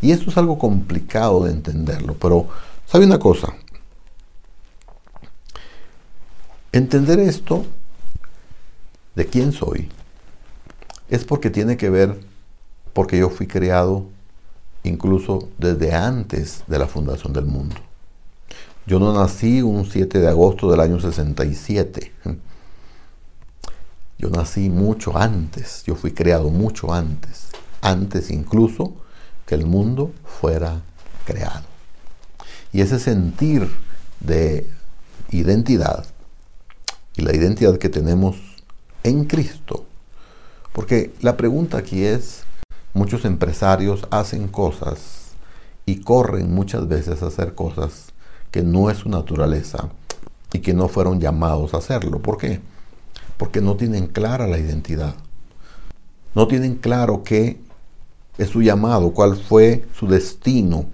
Y 0.00 0.10
esto 0.10 0.30
es 0.30 0.36
algo 0.36 0.58
complicado 0.58 1.44
de 1.44 1.52
entenderlo, 1.52 2.14
pero 2.14 2.46
¿sabe 2.86 3.04
una 3.04 3.18
cosa? 3.18 3.54
Entender 6.72 7.20
esto 7.20 7.66
de 9.14 9.26
quién 9.26 9.52
soy 9.52 9.90
es 11.10 11.22
porque 11.24 11.50
tiene 11.50 11.76
que 11.76 11.90
ver 11.90 12.18
porque 12.94 13.18
yo 13.18 13.28
fui 13.28 13.46
creado 13.46 14.06
incluso 14.82 15.50
desde 15.58 15.94
antes 15.94 16.64
de 16.66 16.78
la 16.78 16.86
fundación 16.86 17.34
del 17.34 17.44
mundo. 17.44 17.76
Yo 18.86 18.98
no 18.98 19.12
nací 19.12 19.60
un 19.60 19.84
7 19.84 20.18
de 20.18 20.28
agosto 20.28 20.70
del 20.70 20.80
año 20.80 20.98
67. 20.98 22.10
Yo 24.18 24.30
nací 24.30 24.70
mucho 24.70 25.18
antes, 25.18 25.82
yo 25.84 25.94
fui 25.94 26.12
creado 26.12 26.48
mucho 26.48 26.94
antes, 26.94 27.48
antes 27.82 28.30
incluso 28.30 28.94
que 29.44 29.56
el 29.56 29.66
mundo 29.66 30.12
fuera 30.24 30.80
creado. 31.26 31.66
Y 32.72 32.80
ese 32.80 32.98
sentir 32.98 33.68
de 34.20 34.70
identidad 35.30 36.06
y 37.16 37.22
la 37.22 37.34
identidad 37.34 37.78
que 37.78 37.88
tenemos 37.88 38.36
en 39.04 39.24
Cristo, 39.24 39.84
porque 40.72 41.12
la 41.20 41.36
pregunta 41.36 41.78
aquí 41.78 42.04
es, 42.04 42.44
muchos 42.94 43.24
empresarios 43.24 44.06
hacen 44.10 44.48
cosas 44.48 45.32
y 45.86 46.00
corren 46.00 46.54
muchas 46.54 46.88
veces 46.88 47.22
a 47.22 47.26
hacer 47.26 47.54
cosas 47.54 48.12
que 48.50 48.62
no 48.62 48.90
es 48.90 48.98
su 48.98 49.08
naturaleza 49.08 49.88
y 50.52 50.60
que 50.60 50.74
no 50.74 50.88
fueron 50.88 51.20
llamados 51.20 51.74
a 51.74 51.78
hacerlo. 51.78 52.20
¿Por 52.20 52.38
qué? 52.38 52.60
porque 53.42 53.60
no 53.60 53.74
tienen 53.74 54.06
clara 54.06 54.46
la 54.46 54.56
identidad. 54.56 55.14
No 56.32 56.46
tienen 56.46 56.76
claro 56.76 57.24
qué 57.24 57.58
es 58.38 58.50
su 58.50 58.62
llamado, 58.62 59.10
cuál 59.10 59.36
fue 59.36 59.84
su 59.98 60.06
destino 60.06 60.86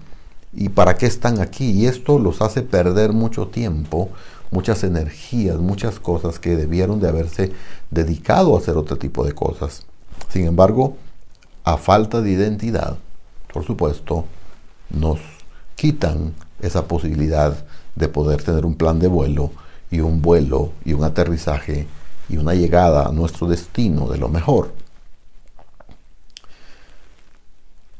¿Y 0.51 0.69
para 0.69 0.97
qué 0.97 1.05
están 1.05 1.41
aquí? 1.41 1.69
Y 1.69 1.85
esto 1.85 2.17
los 2.17 2.41
hace 2.41 2.63
perder 2.63 3.13
mucho 3.13 3.49
tiempo, 3.49 4.09
muchas 4.51 4.83
energías, 4.83 5.57
muchas 5.57 5.99
cosas 5.99 6.39
que 6.39 6.55
debieron 6.55 6.99
de 6.99 7.07
haberse 7.07 7.51
dedicado 7.91 8.55
a 8.55 8.59
hacer 8.59 8.77
otro 8.77 8.97
tipo 8.97 9.25
de 9.25 9.33
cosas. 9.33 9.85
Sin 10.29 10.45
embargo, 10.45 10.97
a 11.63 11.77
falta 11.77 12.21
de 12.21 12.31
identidad, 12.31 12.97
por 13.53 13.63
supuesto, 13.63 14.25
nos 14.89 15.19
quitan 15.75 16.33
esa 16.61 16.87
posibilidad 16.87 17.55
de 17.95 18.07
poder 18.07 18.43
tener 18.43 18.65
un 18.65 18.75
plan 18.75 18.99
de 18.99 19.07
vuelo 19.07 19.51
y 19.91 19.99
un 19.99 20.21
vuelo 20.21 20.71
y 20.85 20.93
un 20.93 21.03
aterrizaje 21.03 21.87
y 22.27 22.37
una 22.37 22.53
llegada 22.53 23.07
a 23.07 23.11
nuestro 23.11 23.47
destino 23.47 24.07
de 24.07 24.17
lo 24.17 24.29
mejor. 24.29 24.71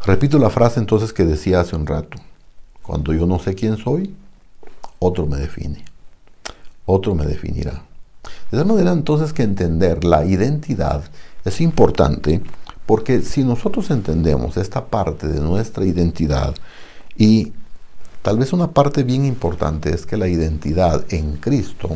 Repito 0.06 0.39
la 0.39 0.50
frase 0.50 0.79
entonces 0.79 1.13
que 1.13 1.25
decía 1.25 1.60
hace 1.60 1.75
un 1.75 1.86
rato. 1.86 2.18
Cuando 2.82 3.13
yo 3.13 3.25
no 3.25 3.39
sé 3.39 3.53
quién 3.53 3.77
soy, 3.77 4.15
otro 5.00 5.25
me 5.25 5.38
define. 5.38 5.88
Otro 6.91 7.13
me 7.13 7.27
definirá. 7.27 7.84
De 8.50 8.58
tal 8.58 8.65
manera 8.65 8.91
entonces 8.91 9.31
que 9.31 9.43
entender 9.43 10.03
la 10.03 10.25
identidad 10.25 11.03
es 11.46 11.62
importante 11.62 12.41
porque 12.88 13.22
si 13.22 13.43
nosotros 13.43 13.91
entendemos 13.91 14.58
esta 14.58 14.86
parte 14.86 15.27
de 15.27 15.39
nuestra 15.39 15.86
identidad 15.86 16.55
y 17.15 17.53
tal 18.24 18.39
vez 18.39 18.53
una 18.53 18.72
parte 18.72 19.03
bien 19.03 19.25
importante 19.25 19.93
es 19.93 20.08
que 20.08 20.17
la 20.17 20.27
identidad 20.27 21.05
en 21.13 21.38
Cristo, 21.38 21.89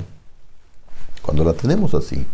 cuando 1.24 1.44
la 1.44 1.54
tenemos 1.54 1.96
así, 1.96 2.28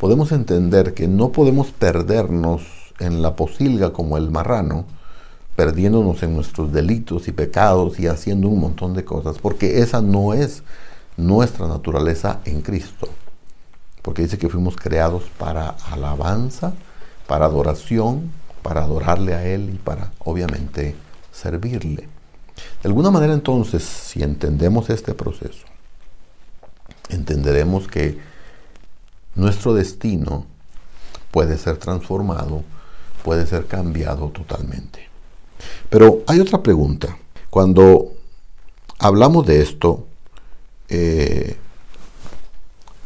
podemos 0.00 0.32
entender 0.32 0.94
que 0.94 1.06
no 1.06 1.32
podemos 1.32 1.66
perdernos 1.66 2.62
en 2.98 3.20
la 3.20 3.36
posilga 3.36 3.92
como 3.92 4.16
el 4.16 4.30
marrano, 4.30 4.86
perdiéndonos 5.54 6.22
en 6.22 6.34
nuestros 6.34 6.72
delitos 6.72 7.28
y 7.28 7.32
pecados 7.32 8.00
y 8.00 8.06
haciendo 8.06 8.48
un 8.48 8.58
montón 8.60 8.94
de 8.94 9.04
cosas, 9.04 9.36
porque 9.38 9.80
esa 9.82 10.00
no 10.00 10.32
es 10.32 10.62
nuestra 11.18 11.66
naturaleza 11.66 12.40
en 12.46 12.62
Cristo. 12.62 13.08
Porque 14.00 14.22
dice 14.22 14.38
que 14.38 14.48
fuimos 14.48 14.76
creados 14.76 15.24
para 15.36 15.68
alabanza, 15.90 16.72
para 17.26 17.44
adoración, 17.44 18.30
para 18.62 18.84
adorarle 18.84 19.34
a 19.34 19.44
Él 19.44 19.70
y 19.74 19.78
para, 19.78 20.12
obviamente, 20.20 20.94
servirle. 21.30 22.08
De 22.82 22.88
alguna 22.88 23.10
manera 23.10 23.34
entonces, 23.34 23.82
si 23.82 24.22
entendemos 24.22 24.88
este 24.90 25.12
proceso, 25.14 25.66
entenderemos 27.10 27.86
que 27.88 28.18
nuestro 29.34 29.74
destino 29.74 30.46
puede 31.30 31.58
ser 31.58 31.76
transformado, 31.76 32.62
puede 33.24 33.46
ser 33.46 33.66
cambiado 33.66 34.28
totalmente. 34.28 35.08
Pero 35.90 36.22
hay 36.26 36.40
otra 36.40 36.62
pregunta. 36.62 37.16
Cuando 37.50 38.12
hablamos 38.98 39.46
de 39.46 39.62
esto, 39.62 40.06
eh, 40.88 41.56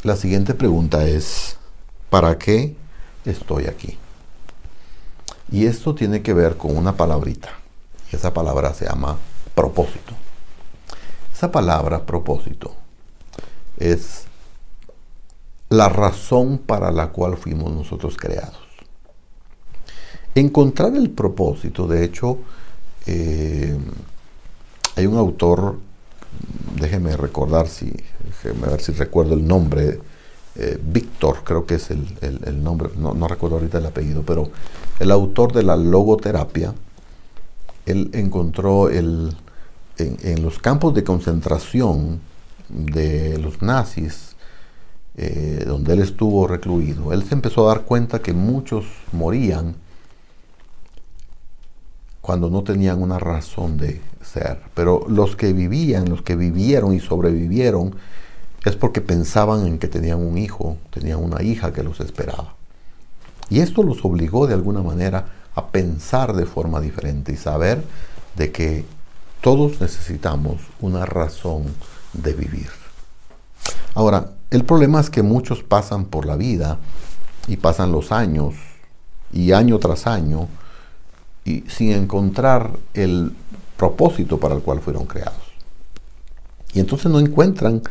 la 0.02 0.16
siguiente 0.16 0.54
pregunta 0.54 1.04
es, 1.04 1.56
¿para 2.10 2.38
qué 2.38 2.76
estoy 3.24 3.66
aquí? 3.66 3.98
Y 5.50 5.66
esto 5.66 5.94
tiene 5.94 6.22
que 6.22 6.32
ver 6.32 6.56
con 6.56 6.76
una 6.76 6.96
palabrita. 6.96 7.50
Esa 8.10 8.32
palabra 8.32 8.74
se 8.74 8.86
llama 8.86 9.16
propósito. 9.54 10.14
Esa 11.32 11.50
palabra 11.50 12.04
propósito 12.04 12.74
es 13.78 14.24
la 15.68 15.88
razón 15.88 16.58
para 16.58 16.90
la 16.90 17.08
cual 17.08 17.36
fuimos 17.36 17.72
nosotros 17.72 18.16
creados. 18.16 18.58
Encontrar 20.34 20.94
el 20.94 21.10
propósito, 21.10 21.86
de 21.86 22.04
hecho, 22.04 22.38
eh, 23.06 23.76
hay 24.96 25.06
un 25.06 25.16
autor, 25.16 25.78
déjeme 26.80 27.16
recordar 27.16 27.68
si, 27.68 27.92
ver 28.44 28.80
si 28.80 28.92
recuerdo 28.92 29.34
el 29.34 29.46
nombre, 29.46 30.00
eh, 30.56 30.78
Víctor, 30.82 31.38
creo 31.44 31.64
que 31.64 31.76
es 31.76 31.90
el, 31.90 32.62
nombre, 32.62 32.90
no, 32.96 33.28
recuerdo 33.28 33.56
ahorita 33.56 33.78
el 33.78 33.86
apellido, 33.86 34.22
pero 34.22 34.50
el 34.98 35.10
autor 35.10 35.52
de 35.52 35.62
la 35.62 35.76
logoterapia, 35.76 36.74
él 37.86 38.10
encontró 38.12 38.88
el, 38.88 39.34
en, 39.98 40.42
los 40.42 40.58
campos 40.58 40.94
de 40.94 41.04
concentración 41.04 42.20
de 42.68 43.38
los 43.38 43.62
nazis, 43.62 44.36
eh, 45.16 45.64
donde 45.66 45.94
él 45.94 46.00
estuvo 46.00 46.46
recluido, 46.46 47.12
él 47.12 47.22
se 47.24 47.34
empezó 47.34 47.64
a 47.68 47.74
dar 47.74 47.82
cuenta 47.82 48.20
que 48.20 48.32
muchos 48.32 48.84
morían 49.12 49.76
cuando 52.22 52.48
no 52.48 52.62
tenían 52.62 53.02
una 53.02 53.18
razón 53.18 53.76
de 53.76 54.00
ser. 54.24 54.62
Pero 54.74 55.04
los 55.08 55.36
que 55.36 55.52
vivían, 55.52 56.08
los 56.08 56.22
que 56.22 56.36
vivieron 56.36 56.94
y 56.94 57.00
sobrevivieron, 57.00 57.96
es 58.64 58.76
porque 58.76 59.00
pensaban 59.00 59.66
en 59.66 59.78
que 59.78 59.88
tenían 59.88 60.20
un 60.24 60.38
hijo, 60.38 60.78
tenían 60.90 61.22
una 61.22 61.42
hija 61.42 61.72
que 61.72 61.82
los 61.82 62.00
esperaba. 62.00 62.54
Y 63.50 63.60
esto 63.60 63.82
los 63.82 64.04
obligó 64.04 64.46
de 64.46 64.54
alguna 64.54 64.82
manera 64.82 65.26
a 65.54 65.66
pensar 65.66 66.32
de 66.32 66.46
forma 66.46 66.80
diferente 66.80 67.32
y 67.32 67.36
saber 67.36 67.84
de 68.36 68.52
que 68.52 68.84
todos 69.40 69.80
necesitamos 69.80 70.62
una 70.80 71.04
razón 71.04 71.64
de 72.12 72.32
vivir. 72.32 72.68
Ahora, 73.94 74.30
el 74.50 74.64
problema 74.64 75.00
es 75.00 75.10
que 75.10 75.22
muchos 75.22 75.64
pasan 75.64 76.04
por 76.04 76.24
la 76.24 76.36
vida 76.36 76.78
y 77.48 77.56
pasan 77.56 77.90
los 77.90 78.12
años 78.12 78.54
y 79.32 79.52
año 79.52 79.78
tras 79.80 80.06
año 80.06 80.48
y 81.44 81.62
sin 81.68 81.92
encontrar 81.92 82.70
el 82.94 83.32
propósito 83.76 84.38
para 84.38 84.54
el 84.54 84.62
cual 84.62 84.80
fueron 84.80 85.06
creados. 85.06 85.42
Y 86.72 86.80
entonces 86.80 87.10
no 87.10 87.18
encuentran 87.18 87.82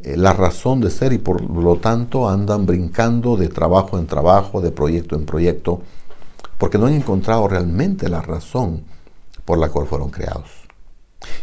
eh, 0.00 0.16
la 0.16 0.32
razón 0.32 0.80
de 0.80 0.90
ser 0.90 1.12
y 1.12 1.18
por 1.18 1.42
lo 1.42 1.76
tanto 1.76 2.28
andan 2.28 2.66
brincando 2.66 3.36
de 3.36 3.48
trabajo 3.48 3.98
en 3.98 4.06
trabajo, 4.06 4.60
de 4.60 4.70
proyecto 4.70 5.16
en 5.16 5.26
proyecto, 5.26 5.82
porque 6.58 6.78
no 6.78 6.86
han 6.86 6.94
encontrado 6.94 7.48
realmente 7.48 8.08
la 8.08 8.20
razón 8.20 8.82
por 9.44 9.58
la 9.58 9.68
cual 9.70 9.86
fueron 9.86 10.10
creados. 10.10 10.50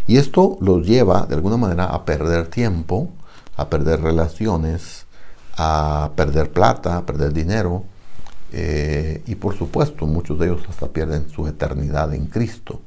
Y 0.08 0.18
esto 0.18 0.58
los 0.62 0.86
lleva 0.86 1.26
de 1.26 1.36
alguna 1.36 1.58
manera 1.58 1.86
a 1.86 2.06
perder 2.06 2.48
tiempo, 2.48 3.10
a 3.58 3.70
perder 3.70 4.02
relaciones, 4.02 5.06
a 5.58 6.12
perder 6.16 6.52
plata, 6.52 6.98
a 6.98 7.06
perder 7.06 7.34
dinero, 7.34 7.84
eh, 8.58 9.22
y 9.28 9.36
por 9.36 9.58
supuesto 9.58 10.06
muchos 10.06 10.40
de 10.40 10.46
ellos 10.46 10.62
hasta 10.70 10.88
pierden 10.88 11.28
su 11.30 11.46
eternidad 11.46 12.14
en 12.14 12.28
Cristo. 12.28 12.80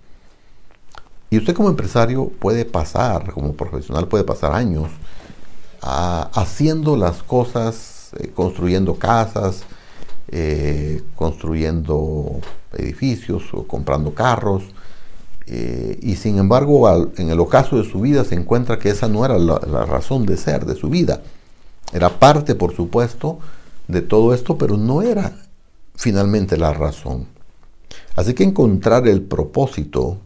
Y 1.28 1.36
usted 1.36 1.54
como 1.54 1.68
empresario 1.68 2.28
puede 2.38 2.64
pasar, 2.64 3.32
como 3.34 3.52
profesional 3.52 4.08
puede 4.08 4.24
pasar 4.24 4.54
años 4.54 4.88
haciendo 5.82 6.96
las 6.96 7.22
cosas, 7.22 8.12
eh, 8.18 8.32
construyendo 8.34 8.94
casas, 8.94 9.64
eh, 10.28 11.02
construyendo 11.14 12.40
edificios 12.72 13.42
o 13.52 13.64
comprando 13.64 14.14
carros. 14.14 14.62
Y 15.46 16.16
sin 16.16 16.38
embargo, 16.38 17.10
en 17.16 17.30
el 17.30 17.40
ocaso 17.40 17.76
de 17.78 17.90
su 17.90 18.00
vida 18.00 18.24
se 18.24 18.34
encuentra 18.34 18.78
que 18.78 18.90
esa 18.90 19.08
no 19.08 19.24
era 19.24 19.38
la 19.38 19.86
razón 19.86 20.26
de 20.26 20.36
ser 20.36 20.66
de 20.66 20.74
su 20.74 20.90
vida. 20.90 21.22
Era 21.92 22.10
parte, 22.18 22.54
por 22.54 22.76
supuesto, 22.76 23.38
de 23.86 24.02
todo 24.02 24.34
esto, 24.34 24.58
pero 24.58 24.76
no 24.76 25.00
era 25.00 25.47
finalmente 25.98 26.56
la 26.56 26.72
razón. 26.72 27.26
Así 28.14 28.32
que 28.32 28.44
encontrar 28.44 29.06
el 29.08 29.22
propósito 29.22 30.18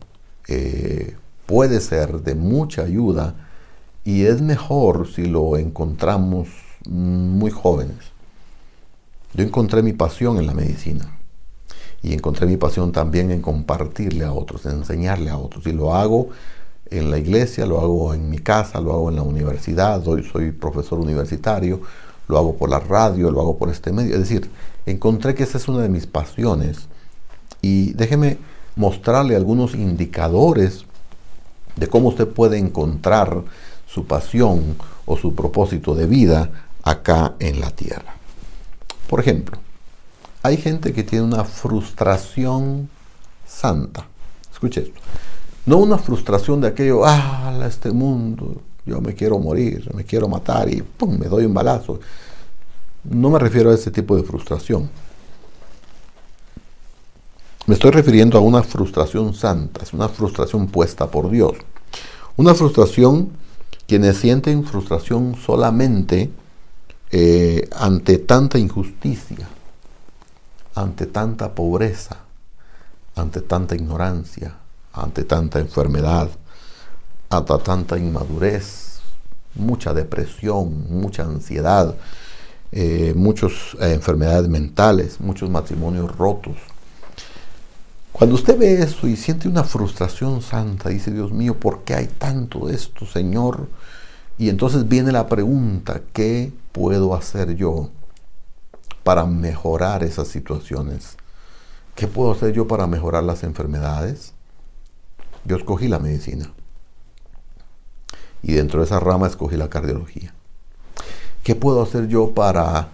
puede 1.47 1.81
ser 1.81 2.21
de 2.21 2.35
mucha 2.35 2.83
ayuda 2.83 3.35
y 4.05 4.25
es 4.25 4.43
mejor 4.43 5.09
si 5.09 5.25
lo 5.25 5.57
encontramos 5.57 6.49
muy 6.89 7.51
jóvenes. 7.51 7.97
Yo 9.33 9.45
encontré 9.45 9.83
mi 9.83 9.95
pasión 9.95 10.37
en 10.37 10.47
la 10.47 10.53
medicina 10.53 11.19
y 12.03 12.13
encontré 12.13 12.47
mi 12.47 12.59
pasión 12.59 12.93
también 12.93 13.31
en 13.31 13.41
compartirle 13.41 14.27
a 14.27 14.33
otros, 14.33 14.67
en 14.67 14.73
enseñarle 14.73 15.31
a 15.31 15.39
otros. 15.39 15.67
Y 15.67 15.73
lo 15.73 15.95
hago 15.95 16.29
en 16.91 17.11
la 17.11 17.17
iglesia, 17.17 17.65
lo 17.65 17.81
hago 17.81 18.13
en 18.13 18.29
mi 18.29 18.39
casa, 18.39 18.79
lo 18.79 18.93
hago 18.93 19.09
en 19.09 19.17
la 19.17 19.23
universidad, 19.23 20.07
hoy 20.07 20.23
soy 20.23 20.53
profesor 20.53 20.99
universitario, 20.99 21.81
lo 22.29 22.39
hago 22.39 22.57
por 22.57 22.71
la 22.71 22.81
radio, 22.81 23.31
lo 23.31 23.41
hago 23.41 23.59
por 23.59 23.71
este 23.71 23.93
medio. 23.93 24.15
Es 24.15 24.21
decir, 24.21 24.51
encontré 24.87 25.35
que 25.35 25.43
esa 25.43 25.59
es 25.59 25.69
una 25.69 25.83
de 25.83 25.89
mis 25.89 26.07
pasiones 26.07 26.89
y 27.61 27.93
déjeme 27.93 28.39
mostrarle 28.77 29.37
algunos 29.37 29.75
indicadores 29.75 30.85
de 31.77 31.89
cómo 31.89 32.09
usted 32.09 32.29
puede 32.29 32.59
encontrar 32.59 33.43
su 33.87 34.07
pasión 34.07 34.77
o 35.05 35.17
su 35.17 35.35
propósito 35.35 35.95
de 35.95 36.07
vida 36.07 36.51
acá 36.83 37.35
en 37.39 37.61
la 37.61 37.71
tierra. 37.71 38.15
Por 39.09 39.21
ejemplo, 39.21 39.59
hay 40.43 40.57
gente 40.57 40.93
que 40.93 41.03
tiene 41.03 41.25
una 41.25 41.45
frustración 41.45 42.89
santa. 43.47 44.07
Escuche 44.51 44.83
esto. 44.83 45.01
No 45.67 45.79
una 45.79 45.99
frustración 45.99 46.61
de 46.61 46.69
aquello, 46.69 47.03
ah, 47.05 47.55
este 47.67 47.93
mundo, 47.93 48.61
yo 48.85 49.01
me 49.01 49.15
quiero 49.15 49.39
morir, 49.39 49.89
me 49.95 50.05
quiero 50.05 50.29
matar 50.29 50.69
y 50.69 50.83
¡pum! 50.83 51.19
me 51.19 51.27
doy 51.27 51.45
un 51.45 51.55
balazo. 51.55 52.01
No 53.05 53.31
me 53.31 53.39
refiero 53.39 53.71
a 53.71 53.75
ese 53.75 53.91
tipo 53.91 54.17
de 54.17 54.23
frustración. 54.23 54.91
me 57.67 57.75
estoy 57.75 57.93
refiriendo 57.93 58.39
a 58.39 58.41
una 58.41 58.63
frustración 58.63 59.35
santa, 59.35 59.83
es 59.83 59.93
una 59.93 60.09
frustración 60.09 60.67
puesta 60.67 61.11
por 61.11 61.31
Dios. 61.31 61.55
Una 62.37 62.55
frustración, 62.55 63.31
quienes 63.87 64.17
sienten 64.17 64.65
frustración 64.65 65.37
solamente 65.37 66.31
eh, 67.11 67.69
ante 67.77 68.19
tanta 68.19 68.59
injusticia, 68.59 69.49
ante 70.75 71.07
tanta 71.07 71.55
pobreza, 71.55 72.17
ante 73.15 73.43
tanta 73.43 73.75
ignorancia, 73.75 74.57
ante 74.93 75.25
tanta 75.25 75.61
enfermedad, 75.61 76.31
ante 77.33 77.59
tanta 77.59 77.99
inmadurez, 77.99 79.01
mucha 79.55 79.93
depresión, 79.95 80.87
mucha 80.89 81.25
ansiedad, 81.25 81.95
eh, 82.71 83.13
muchas 83.17 83.53
eh, 83.81 83.93
enfermedades 83.93 84.49
mentales, 84.49 85.21
muchos 85.21 85.51
matrimonios 85.51 86.17
rotos. 86.17 86.57
Cuando 88.13 88.35
usted 88.35 88.59
ve 88.59 88.83
eso 88.83 89.07
y 89.09 89.17
siente 89.17 89.49
una 89.49 89.65
frustración 89.65 90.43
santa, 90.43 90.91
dice 90.91 91.11
Dios 91.11 91.33
mío, 91.33 91.59
¿por 91.59 91.81
qué 91.85 91.95
hay 91.95 92.07
tanto 92.07 92.67
de 92.67 92.75
esto, 92.75 93.07
Señor? 93.07 93.69
Y 94.39 94.49
entonces 94.49 94.89
viene 94.89 95.13
la 95.13 95.29
pregunta, 95.29 96.03
¿qué 96.13 96.53
puedo 96.73 97.15
hacer 97.15 97.57
yo 97.57 97.91
para 99.03 99.25
mejorar 99.25 100.03
esas 100.03 100.29
situaciones? 100.29 101.17
¿Qué 101.95 102.07
puedo 102.07 102.33
hacer 102.33 102.53
yo 102.53 102.67
para 102.67 102.87
mejorar 102.87 103.25
las 103.25 103.45
enfermedades? 103.45 104.35
Yo 105.45 105.57
escogí 105.57 105.89
la 105.89 105.99
medicina. 105.99 106.53
Y 108.43 108.53
dentro 108.53 108.81
de 108.81 108.87
esa 108.87 109.01
rama 109.01 109.27
escogí 109.27 109.57
la 109.57 109.71
cardiología. 109.71 110.35
¿Qué 111.43 111.55
puedo 111.55 111.83
hacer 111.83 112.09
yo 112.09 112.31
para 112.31 112.89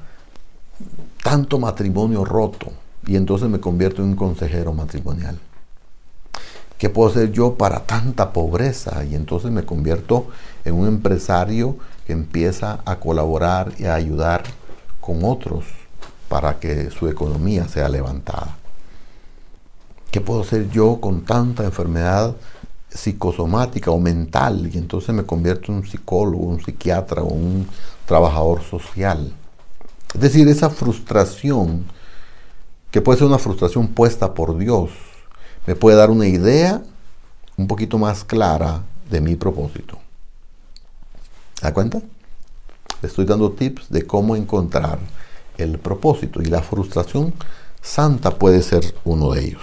tanto 1.23 1.59
matrimonio 1.59 2.25
roto? 2.25 2.73
Y 3.07 3.17
entonces 3.17 3.49
me 3.49 3.61
convierto 3.61 4.03
en 4.03 4.09
un 4.09 4.17
consejero 4.17 4.73
matrimonial. 4.73 5.39
¿Qué 6.79 6.89
puedo 6.89 7.11
hacer 7.11 7.33
yo 7.33 7.55
para 7.55 7.81
tanta 7.81 8.33
pobreza? 8.33 9.05
Y 9.05 9.15
entonces 9.15 9.51
me 9.51 9.65
convierto 9.65 10.29
en 10.65 10.75
un 10.75 10.87
empresario 10.87 11.77
que 12.07 12.13
empieza 12.13 12.81
a 12.85 12.97
colaborar 12.97 13.73
y 13.79 13.85
a 13.85 13.95
ayudar 13.95 14.45
con 15.01 15.25
otros 15.25 15.65
para 16.29 16.61
que 16.61 16.91
su 16.91 17.09
economía 17.09 17.67
sea 17.67 17.89
levantada. 17.89 18.57
¿Qué 20.11 20.21
puedo 20.21 20.43
hacer 20.43 20.71
yo 20.71 21.01
con 21.01 21.25
tanta 21.25 21.65
enfermedad 21.65 22.35
psicosomática 22.99 23.91
o 23.91 23.99
mental? 23.99 24.71
Y 24.73 24.79
entonces 24.79 25.15
me 25.15 25.25
convierto 25.25 25.73
en 25.73 25.79
un 25.79 25.87
psicólogo, 25.87 26.45
un 26.45 26.61
psiquiatra 26.61 27.23
o 27.23 27.33
un 27.33 27.67
trabajador 28.07 28.63
social. 28.63 29.33
Es 30.15 30.21
decir, 30.21 30.49
esa 30.49 30.71
frustración, 30.71 31.85
que 32.91 33.01
puede 33.01 33.19
ser 33.19 33.29
una 33.29 33.39
frustración 33.39 33.89
puesta 33.89 34.35
por 34.35 34.57
Dios, 34.57 34.91
me 35.67 35.75
puede 35.75 35.97
dar 35.97 36.11
una 36.11 36.27
idea 36.27 36.83
un 37.57 37.67
poquito 37.67 37.99
más 37.99 38.25
clara 38.25 38.83
de 39.11 39.21
mi 39.21 39.37
propósito. 39.37 39.99
¿Da 41.61 41.75
cuenta? 41.75 42.01
Le 43.03 43.09
estoy 43.09 43.25
dando 43.27 43.53
tips 43.53 43.91
de 43.91 44.07
cómo 44.07 44.37
encontrar 44.37 44.99
el 45.59 45.79
propósito 45.79 46.41
y 46.41 46.47
la 46.47 46.63
frustración 46.63 47.35
santa 47.83 48.31
puede 48.31 48.63
ser 48.63 48.95
uno 49.05 49.33
de 49.33 49.45
ellos. 49.45 49.63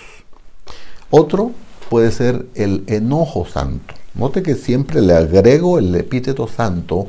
Otro 1.10 1.52
puede 1.89 2.12
ser 2.12 2.45
el 2.56 2.84
enojo 2.88 3.45
santo. 3.45 3.93
Note 4.13 4.43
que 4.43 4.56
siempre 4.56 5.02
le 5.02 5.13
agrego 5.13 5.78
el 5.78 5.93
epíteto 5.95 6.48
santo 6.48 7.08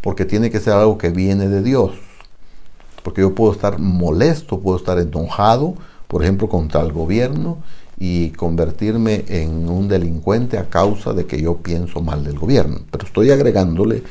porque 0.00 0.24
tiene 0.24 0.50
que 0.50 0.60
ser 0.60 0.74
algo 0.74 0.98
que 0.98 1.10
viene 1.10 1.48
de 1.48 1.62
Dios. 1.62 1.92
Porque 3.02 3.22
yo 3.22 3.34
puedo 3.34 3.52
estar 3.52 3.78
molesto, 3.78 4.60
puedo 4.60 4.76
estar 4.76 4.98
enojado, 4.98 5.74
por 6.08 6.22
ejemplo, 6.22 6.48
contra 6.48 6.80
el 6.80 6.92
gobierno 6.92 7.58
y 7.98 8.30
convertirme 8.30 9.24
en 9.28 9.68
un 9.68 9.88
delincuente 9.88 10.58
a 10.58 10.68
causa 10.68 11.12
de 11.12 11.26
que 11.26 11.40
yo 11.40 11.58
pienso 11.58 12.00
mal 12.00 12.24
del 12.24 12.38
gobierno. 12.38 12.80
Pero 12.90 13.06
estoy 13.06 13.30
agregándole 13.30 14.02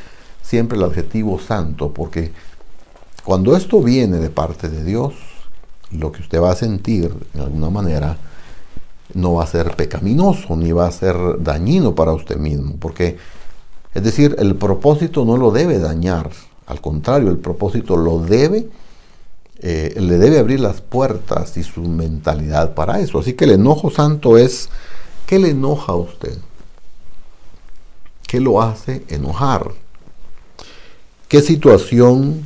siempre 0.41 0.78
el 0.78 0.84
adjetivo 0.84 1.39
santo 1.39 1.93
porque 1.93 2.32
cuando 3.23 3.56
esto 3.56 3.82
viene 3.82 4.17
de 4.17 4.30
parte 4.30 4.69
de 4.69 4.84
Dios, 4.84 5.13
lo 5.91 6.12
que 6.12 6.21
usted 6.21 6.41
va 6.41 6.52
a 6.52 6.56
sentir, 6.56 7.13
de 7.34 7.41
alguna 7.41 7.69
manera, 7.69 8.17
no 9.13 9.34
va 9.34 9.43
a 9.43 9.47
ser 9.47 9.76
pecaminoso 9.76 10.56
ni 10.56 10.71
va 10.71 10.88
a 10.88 10.91
ser 10.91 11.15
dañino 11.39 11.95
para 11.95 12.13
usted 12.13 12.38
mismo, 12.38 12.76
porque 12.80 13.17
es 13.93 14.04
decir, 14.04 14.36
el 14.39 14.56
propósito 14.56 15.23
no 15.23 15.38
lo 15.38 15.52
debe 15.52 15.78
dañar, 15.80 16.32
al 16.65 16.82
contrario, 16.82 17.30
el 17.30 17.38
propósito 17.38 17.95
lo 17.95 18.19
debe, 18.19 18.69
eh, 19.60 19.93
le 19.97 20.17
debe 20.17 20.39
abrir 20.39 20.60
las 20.60 20.82
puertas 20.82 21.56
y 21.58 21.63
su 21.63 21.82
mentalidad 21.82 22.73
para 22.73 22.99
eso. 22.99 23.19
Así 23.19 23.34
que 23.34 23.45
el 23.45 23.52
enojo 23.52 23.91
santo 23.91 24.38
es, 24.38 24.69
¿qué 25.28 25.39
le 25.39 25.49
enoja 25.49 25.93
a 25.93 25.95
usted? 25.95 26.38
¿Qué 28.28 28.39
lo 28.39 28.62
hace 28.62 29.04
enojar? 29.10 29.71
¿Qué 31.28 31.41
situación 31.41 32.43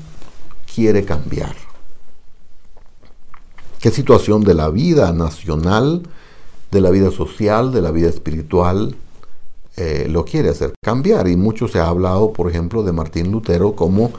quiere 0.73 1.05
cambiar? 1.05 1.55
¿Qué 3.79 3.91
situación 3.91 4.43
de 4.43 4.53
la 4.53 4.69
vida 4.69 5.13
nacional 5.13 6.03
de 6.71 6.81
la 6.81 6.89
vida 6.89 7.11
social, 7.11 7.71
de 7.71 7.81
la 7.81 7.91
vida 7.91 8.09
espiritual, 8.09 8.95
eh, 9.77 10.07
lo 10.09 10.25
quiere 10.25 10.49
hacer 10.49 10.73
cambiar. 10.83 11.27
Y 11.27 11.35
mucho 11.35 11.67
se 11.67 11.79
ha 11.79 11.87
hablado, 11.87 12.33
por 12.33 12.49
ejemplo, 12.49 12.83
de 12.83 12.91
Martín 12.91 13.31
Lutero 13.31 13.73
como 13.73 14.11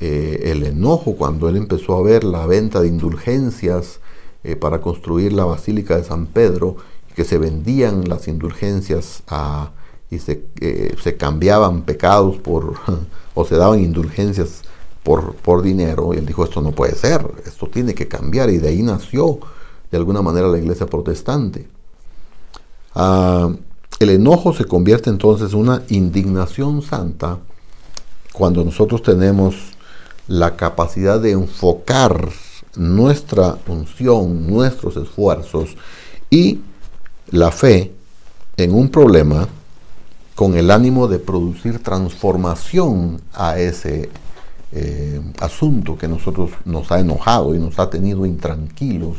eh, 0.00 0.40
el 0.46 0.64
enojo 0.64 1.14
cuando 1.16 1.48
él 1.48 1.56
empezó 1.56 1.96
a 1.96 2.02
ver 2.02 2.24
la 2.24 2.44
venta 2.46 2.80
de 2.80 2.88
indulgencias 2.88 4.00
eh, 4.44 4.56
para 4.56 4.80
construir 4.80 5.32
la 5.32 5.44
Basílica 5.44 5.96
de 5.96 6.04
San 6.04 6.26
Pedro, 6.26 6.76
que 7.14 7.24
se 7.24 7.38
vendían 7.38 8.08
las 8.08 8.28
indulgencias 8.28 9.22
y 10.10 10.18
se, 10.18 10.44
se, 11.02 11.16
cambiaban 11.16 11.82
pecados 11.82 12.36
por, 12.36 12.74
o 13.34 13.44
se 13.44 13.56
daban 13.56 13.80
indulgencias 13.80 14.62
por, 15.02 15.34
por 15.36 15.62
dinero. 15.62 16.12
Y 16.12 16.18
él 16.18 16.26
dijo, 16.26 16.44
esto 16.44 16.60
no 16.60 16.72
puede 16.72 16.94
ser, 16.94 17.26
esto 17.46 17.68
tiene 17.68 17.94
que 17.94 18.06
cambiar. 18.06 18.50
Y 18.50 18.58
de 18.58 18.68
ahí 18.68 18.82
nació 18.82 19.38
de 19.90 19.96
alguna 19.96 20.20
manera 20.20 20.48
la 20.48 20.58
iglesia 20.58 20.86
protestante. 20.86 21.68
Ah, 22.98 23.50
el 23.98 24.08
enojo 24.08 24.54
se 24.54 24.64
convierte 24.64 25.10
entonces 25.10 25.52
en 25.52 25.58
una 25.58 25.82
indignación 25.90 26.80
santa 26.80 27.36
cuando 28.32 28.64
nosotros 28.64 29.02
tenemos 29.02 29.54
la 30.28 30.56
capacidad 30.56 31.20
de 31.20 31.32
enfocar 31.32 32.30
nuestra 32.74 33.58
unción, 33.68 34.46
nuestros 34.46 34.96
esfuerzos 34.96 35.76
y 36.30 36.60
la 37.28 37.50
fe 37.50 37.92
en 38.56 38.72
un 38.72 38.88
problema 38.88 39.46
con 40.34 40.56
el 40.56 40.70
ánimo 40.70 41.06
de 41.06 41.18
producir 41.18 41.82
transformación 41.82 43.20
a 43.34 43.58
ese 43.58 44.08
eh, 44.72 45.20
asunto 45.40 45.98
que 45.98 46.08
nosotros 46.08 46.50
nos 46.64 46.90
ha 46.90 47.00
enojado 47.00 47.54
y 47.54 47.58
nos 47.58 47.78
ha 47.78 47.90
tenido 47.90 48.24
intranquilos, 48.24 49.18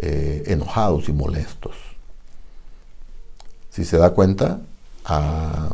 eh, 0.00 0.42
enojados 0.48 1.08
y 1.08 1.12
molestos 1.12 1.85
si 3.76 3.84
se 3.84 3.98
da 3.98 4.14
cuenta, 4.14 4.62
a 5.04 5.68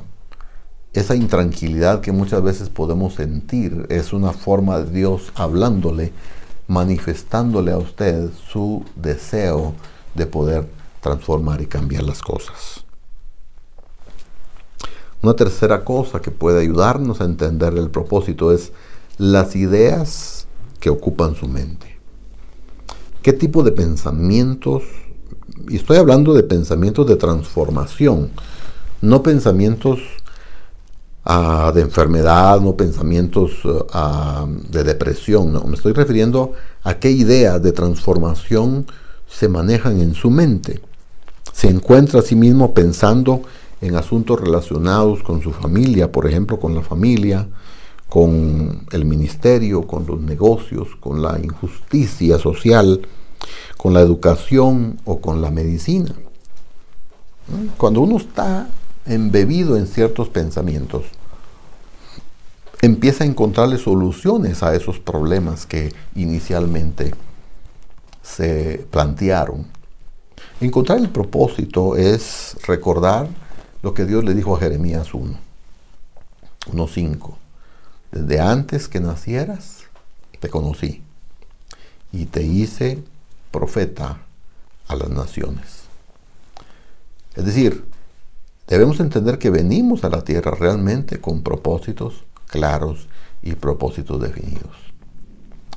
esa 0.93 1.15
intranquilidad 1.15 2.01
que 2.01 2.11
muchas 2.11 2.43
veces 2.43 2.69
podemos 2.69 3.15
sentir 3.15 3.87
es 3.91 4.13
una 4.13 4.33
forma 4.33 4.81
de 4.81 4.91
Dios 4.91 5.31
hablándole, 5.37 6.13
manifestándole 6.67 7.71
a 7.71 7.79
usted 7.79 8.29
su 8.49 8.85
deseo 8.97 9.75
de 10.17 10.27
poder 10.27 10.67
transformar 11.01 11.63
y 11.63 11.67
cambiar 11.67 12.03
las 12.03 12.23
cosas. 12.23 12.85
Una 15.23 15.35
tercera 15.35 15.85
cosa 15.85 16.19
que 16.19 16.33
puede 16.33 16.61
ayudarnos 16.61 17.21
a 17.21 17.25
entender 17.25 17.75
el 17.75 17.89
propósito 17.89 18.51
es 18.51 18.73
las 19.17 19.55
ideas 19.55 20.49
que 20.81 20.91
ocupan 20.91 21.37
su 21.37 21.47
mente. 21.47 22.01
¿Qué 23.23 23.33
tipo 23.33 23.63
de 23.63 23.71
pensamientos 23.71 24.83
y 25.69 25.77
estoy 25.77 25.97
hablando 25.97 26.35
de 26.35 26.43
pensamientos 26.43 27.07
de 27.07 27.17
transformación, 27.17 28.31
no 29.01 29.23
pensamientos 29.23 30.01
ah, 31.25 31.73
de 31.75 31.83
enfermedad, 31.83 32.61
no 32.61 32.77
pensamientos 32.77 33.53
ah, 33.93 34.47
de 34.71 34.85
depresión, 34.85 35.53
no, 35.53 35.65
me 35.65 35.77
estoy 35.77 35.93
refiriendo 35.93 36.53
a 36.83 36.95
qué 36.95 37.11
ideas 37.11 37.63
de 37.63 37.73
transformación 37.73 38.87
se 39.29 39.49
manejan 39.49 40.01
en 40.01 40.15
su 40.15 40.31
mente. 40.31 40.81
Se 41.53 41.69
encuentra 41.69 42.21
a 42.21 42.23
sí 42.23 42.35
mismo 42.35 42.75
pensando 42.75 43.43
en 43.81 43.97
asuntos 43.97 44.41
relacionados 44.41 45.23
con 45.23 45.43
su 45.43 45.53
familia, 45.53 46.11
por 46.11 46.27
ejemplo, 46.27 46.59
con 46.59 46.75
la 46.75 46.83
familia, 46.83 47.49
con 48.09 48.87
el 48.93 49.05
ministerio, 49.05 49.87
con 49.87 50.07
los 50.07 50.21
negocios, 50.21 50.89
con 51.01 51.23
la 51.23 51.41
injusticia 51.43 52.39
social, 52.39 53.07
con 53.77 53.95
la 53.95 54.01
educación 54.01 55.01
o 55.05 55.21
con 55.21 55.43
la 55.43 55.51
medicina. 55.51 56.15
Cuando 57.77 58.01
uno 58.01 58.17
está 58.17 58.69
embebido 59.07 59.77
en 59.77 59.87
ciertos 59.87 60.29
pensamientos, 60.29 61.05
empieza 62.81 63.25
a 63.25 63.27
encontrarle 63.27 63.79
soluciones 63.79 64.63
a 64.63 64.75
esos 64.75 64.99
problemas 64.99 65.67
que 65.67 65.93
inicialmente 66.15 67.15
se 68.23 68.87
plantearon. 68.91 69.67
Encontrar 70.61 70.99
el 70.99 71.09
propósito 71.09 71.97
es 71.97 72.57
recordar 72.67 73.29
lo 73.83 73.95
que 73.95 74.05
Dios 74.05 74.25
le 74.25 74.35
dijo 74.35 74.57
a 74.57 74.61
Jeremías 74.61 75.13
1, 75.13 75.37
1.5. 76.73 77.35
Desde 78.13 78.41
antes 78.41 78.89
que 78.89 79.01
nacieras, 79.01 79.85
te 80.39 80.49
conocí 80.49 81.03
y 82.13 82.27
te 82.27 82.43
hice 82.43 83.03
profeta 83.53 84.23
a 84.89 84.97
las 84.97 85.11
naciones. 85.11 85.85
Es 87.37 87.45
decir, 87.45 87.85
debemos 88.67 88.99
entender 88.99 89.39
que 89.39 89.51
venimos 89.51 90.05
a 90.05 90.11
la 90.11 90.25
tierra 90.25 90.53
realmente 90.53 91.21
con 91.21 91.43
propósitos 91.43 92.25
claros 92.47 93.07
y 93.43 93.55
propósitos 93.55 94.21
definidos. 94.21 94.77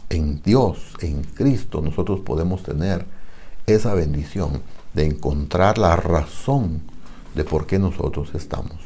En 0.09 0.41
Dios, 0.41 0.93
en 1.01 1.23
Cristo, 1.23 1.81
nosotros 1.81 2.21
podemos 2.21 2.63
tener 2.63 3.05
esa 3.67 3.93
bendición 3.93 4.61
de 4.93 5.05
encontrar 5.05 5.77
la 5.77 5.95
razón 5.95 6.81
de 7.35 7.43
por 7.43 7.65
qué 7.65 7.79
nosotros 7.79 8.29
estamos 8.33 8.77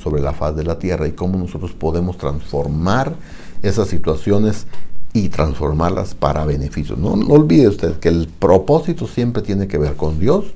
sobre 0.00 0.22
la 0.22 0.32
faz 0.32 0.56
de 0.56 0.64
la 0.64 0.78
tierra 0.78 1.06
y 1.06 1.12
cómo 1.12 1.38
nosotros 1.38 1.72
podemos 1.72 2.16
transformar 2.16 3.14
esas 3.62 3.88
situaciones 3.88 4.66
y 5.12 5.28
transformarlas 5.28 6.14
para 6.14 6.44
beneficios. 6.44 6.98
No, 6.98 7.16
no 7.16 7.34
olvide 7.34 7.68
usted 7.68 7.98
que 7.98 8.08
el 8.08 8.28
propósito 8.28 9.06
siempre 9.06 9.42
tiene 9.42 9.66
que 9.66 9.78
ver 9.78 9.96
con 9.96 10.18
Dios 10.18 10.46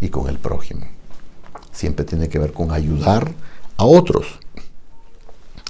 y 0.00 0.08
con 0.08 0.28
el 0.28 0.38
prójimo. 0.38 0.86
Siempre 1.72 2.04
tiene 2.04 2.28
que 2.28 2.38
ver 2.38 2.52
con 2.52 2.72
ayudar 2.72 3.32
a 3.76 3.84
otros. 3.84 4.38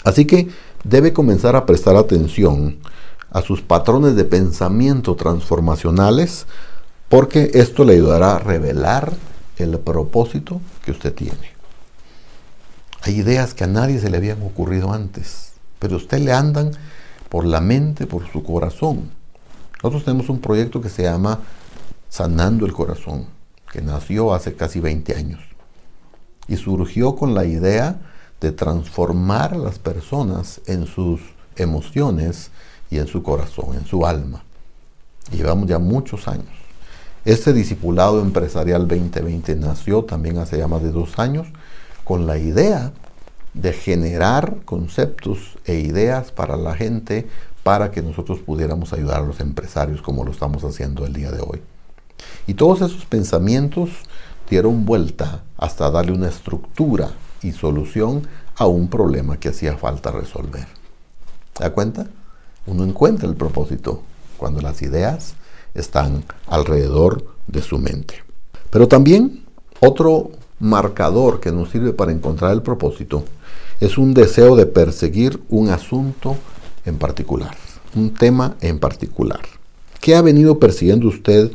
Así 0.04 0.26
que 0.26 0.48
debe 0.84 1.12
comenzar 1.12 1.56
a 1.56 1.66
prestar 1.66 1.96
atención 1.96 2.78
a 3.30 3.42
sus 3.42 3.62
patrones 3.62 4.14
de 4.14 4.24
pensamiento 4.24 5.16
transformacionales 5.16 6.46
porque 7.08 7.50
esto 7.54 7.84
le 7.84 7.94
ayudará 7.94 8.37
a 8.37 8.38
revelar 8.38 9.12
el 9.56 9.78
propósito 9.78 10.60
que 10.84 10.90
usted 10.90 11.12
tiene. 11.14 11.52
Hay 13.02 13.16
ideas 13.16 13.54
que 13.54 13.64
a 13.64 13.68
nadie 13.68 13.98
se 13.98 14.08
le 14.08 14.16
habían 14.16 14.42
ocurrido 14.42 14.92
antes, 14.92 15.52
pero 15.78 15.94
a 15.94 15.98
usted 15.98 16.18
le 16.18 16.32
andan 16.32 16.72
por 17.35 17.47
la 17.47 17.61
mente, 17.61 18.07
por 18.07 18.31
su 18.31 18.44
corazón. 18.44 19.11
Nosotros 19.83 20.05
tenemos 20.05 20.29
un 20.29 20.38
proyecto 20.38 20.81
que 20.81 20.88
se 20.88 21.03
llama 21.03 21.40
Sanando 22.09 22.64
el 22.64 22.73
Corazón, 22.73 23.27
que 23.73 23.83
nació 23.83 24.33
hace 24.33 24.55
casi 24.55 24.79
20 24.79 25.16
años 25.16 25.40
y 26.47 26.55
surgió 26.55 27.16
con 27.16 27.35
la 27.35 27.44
idea 27.44 27.97
de 28.40 28.53
transformar 28.53 29.55
a 29.55 29.59
las 29.59 29.81
personas 29.81 30.61
en 30.66 30.87
sus 30.87 31.23
emociones 31.57 32.53
y 32.88 32.99
en 32.99 33.09
su 33.09 33.25
corazón, 33.25 33.75
en 33.75 33.85
su 33.85 34.07
alma. 34.07 34.44
Llevamos 35.33 35.66
ya 35.68 35.81
muchos 35.81 36.29
años. 36.29 36.55
Este 37.25 37.53
discipulado 37.53 38.20
empresarial 38.20 38.87
2020 38.87 39.57
nació 39.57 40.05
también 40.05 40.38
hace 40.38 40.59
ya 40.59 40.68
más 40.68 40.85
de 40.85 40.92
dos 40.92 41.18
años 41.18 41.49
con 42.05 42.29
la 42.29 42.38
idea 42.38 42.92
de 43.55 43.73
generar 43.73 44.59
conceptos 44.64 45.57
e 45.64 45.77
ideas 45.77 46.33
para 46.33 46.57
la 46.57 46.75
gente 46.75 47.29
para 47.62 47.90
que 47.90 48.03
nosotros 48.03 48.40
pudiéramos 48.40 48.93
ayudar 48.93 49.23
a 49.23 49.27
los 49.27 49.40
empresarios 49.40 50.03
como 50.03 50.25
lo 50.25 50.33
estamos 50.33 50.64
haciendo 50.64 51.07
el 51.07 51.14
día 51.14 51.31
de 51.31 51.40
hoy. 51.40 51.62
Y 52.47 52.55
todos 52.55 52.83
esos 52.83 53.07
pensamientos 53.07 53.90
dieron 54.51 54.85
vuelta 54.85 55.43
hasta 55.57 55.90
darle 55.90 56.12
una 56.12 56.29
estructura 56.29 57.12
y 57.43 57.53
solución 57.53 58.27
a 58.57 58.67
un 58.67 58.88
problema 58.88 59.38
que 59.38 59.49
hacía 59.49 59.77
falta 59.77 60.11
resolver. 60.11 60.67
¿Se 61.57 61.64
da 61.64 61.73
cuenta? 61.73 62.07
Uno 62.67 62.85
encuentra 62.85 63.29
el 63.29 63.37
propósito 63.37 64.03
cuando 64.37 64.61
las 64.61 64.83
ideas 64.83 65.35
están 65.75 66.25
alrededor 66.47 67.25
de 67.47 67.62
su 67.62 67.79
mente. 67.79 68.23
Pero 68.71 68.88
también 68.88 69.45
otro 69.81 70.31
marcador 70.61 71.40
que 71.40 71.53
nos 71.53 71.71
sirve 71.71 71.93
para 71.93 72.12
encontrar 72.12 72.53
el 72.53 72.62
propósito 72.62 73.25
es 73.85 73.99
un 73.99 74.14
deseo 74.14 74.57
de 74.57 74.66
perseguir 74.66 75.40
un 75.49 75.68
asunto 75.68 76.37
en 76.85 76.97
particular, 76.97 77.57
un 77.94 78.14
tema 78.14 78.57
en 78.61 78.79
particular. 78.79 79.40
¿Qué 80.01 80.14
ha 80.14 80.23
venido 80.23 80.59
persiguiendo 80.59 81.09
usted 81.09 81.53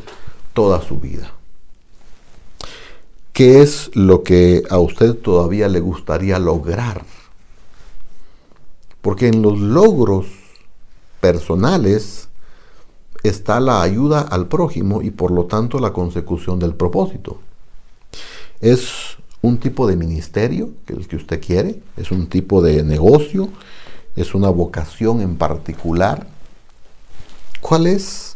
toda 0.54 0.82
su 0.82 1.00
vida? 1.00 1.32
¿Qué 3.34 3.62
es 3.62 3.89
lo 3.94 4.24
que 4.24 4.63
a 4.70 4.80
usted 4.80 5.15
todavía 5.15 5.68
le 5.70 5.80
gustaría 5.80 6.39
lograr? 6.39 7.04
Porque 9.02 9.28
en 9.28 9.42
los 9.42 9.60
logros 9.60 10.28
personales 11.22 12.28
está 13.24 13.60
la 13.60 13.82
ayuda 13.82 14.22
al 14.22 14.48
prójimo 14.48 15.02
y 15.02 15.12
por 15.12 15.32
lo 15.32 15.46
tanto 15.46 15.80
la 15.80 15.94
consecución 15.94 16.60
del 16.60 16.76
propósito. 16.76 17.39
Es 18.62 19.18
un 19.41 19.58
tipo 19.58 19.88
de 19.88 19.95
ministerio, 19.95 20.71
que 20.86 20.93
el 20.93 21.08
que 21.08 21.15
usted 21.15 21.41
quiere, 21.41 21.82
es 21.97 22.12
un 22.12 22.28
tipo 22.28 22.62
de 22.62 22.84
negocio, 22.84 23.49
es 24.15 24.36
una 24.36 24.49
vocación 24.49 25.21
en 25.21 25.38
particular. 25.38 26.28
¿Cuál 27.62 27.88
es 27.88 28.36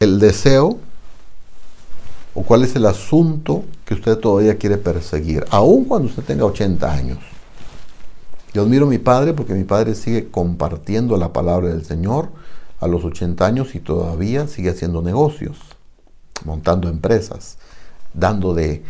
el 0.00 0.18
deseo 0.18 0.78
o 2.34 2.42
cuál 2.42 2.62
es 2.62 2.76
el 2.76 2.86
asunto 2.86 3.64
que 3.84 3.94
usted 3.94 4.16
todavía 4.18 4.58
quiere 4.58 4.78
perseguir, 4.78 5.44
aun 5.50 5.84
cuando 5.84 6.08
usted 6.08 6.22
tenga 6.22 6.44
80 6.44 6.92
años? 6.92 7.18
Yo 8.54 8.62
admiro 8.62 8.86
a 8.86 8.90
mi 8.90 8.98
padre 8.98 9.32
porque 9.32 9.54
mi 9.54 9.64
padre 9.64 9.94
sigue 9.94 10.30
compartiendo 10.30 11.16
la 11.16 11.32
palabra 11.32 11.68
del 11.68 11.84
Señor 11.84 12.28
a 12.80 12.86
los 12.86 13.04
80 13.04 13.46
años 13.46 13.74
y 13.74 13.80
todavía 13.80 14.46
sigue 14.46 14.70
haciendo 14.70 15.02
negocios, 15.02 15.58
montando 16.44 16.88
empresas, 16.88 17.56
dando 18.12 18.54
de, 18.54 18.82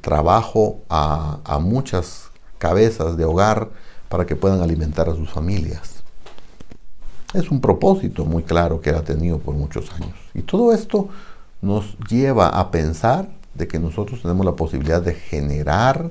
trabajo 0.00 0.80
a, 0.88 1.58
muchas 1.60 2.30
cabezas 2.58 3.16
de 3.16 3.24
hogar 3.24 3.68
para 4.08 4.26
que 4.26 4.36
puedan 4.36 4.60
alimentar 4.60 5.08
a 5.08 5.14
sus 5.14 5.30
familias. 5.30 6.02
Es 7.32 7.50
un 7.50 7.60
propósito 7.60 8.24
muy 8.24 8.42
claro 8.42 8.80
que 8.80 8.90
ha 8.90 9.02
tenido 9.02 9.38
por 9.38 9.54
muchos 9.54 9.92
años. 9.92 10.14
Y 10.34 10.42
todo 10.42 10.72
esto 10.72 11.08
nos 11.62 11.96
lleva 12.08 12.48
a 12.48 12.70
pensar 12.70 13.28
de 13.54 13.68
que 13.68 13.78
nosotros 13.78 14.22
tenemos 14.22 14.44
la 14.44 14.56
posibilidad 14.56 15.02
de 15.02 15.14
generar 15.14 16.10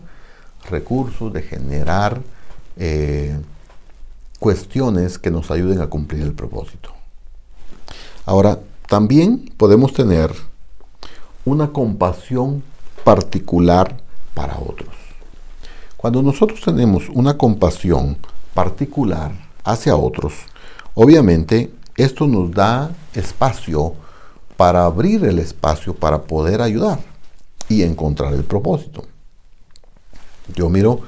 recursos, 0.69 1.33
de 1.33 1.41
generar 1.41 2.21
eh, 2.77 3.37
cuestiones 4.39 5.17
que 5.17 5.31
nos 5.31 5.51
ayuden 5.51 5.81
a 5.81 5.87
cumplir 5.87 6.23
el 6.23 6.33
propósito. 6.33 6.91
Ahora, 8.25 8.59
también 8.87 9.51
podemos 9.57 9.93
tener 9.93 10.31
una 11.45 11.71
compasión 11.73 12.63
particular 13.03 13.97
para 14.33 14.57
otros. 14.57 14.95
Cuando 15.97 16.21
nosotros 16.21 16.61
tenemos 16.61 17.09
una 17.09 17.37
compasión 17.37 18.17
particular 18.53 19.31
hacia 19.63 19.95
otros, 19.95 20.33
obviamente 20.93 21.71
esto 21.97 22.27
nos 22.27 22.51
da 22.51 22.91
espacio 23.13 23.93
para 24.55 24.85
abrir 24.85 25.25
el 25.25 25.39
espacio 25.39 25.93
para 25.93 26.23
poder 26.23 26.61
ayudar 26.61 26.99
y 27.67 27.83
encontrar 27.83 28.33
el 28.33 28.43
propósito. 28.43 29.03
Yo 30.55 30.69
miro, 30.69 31.01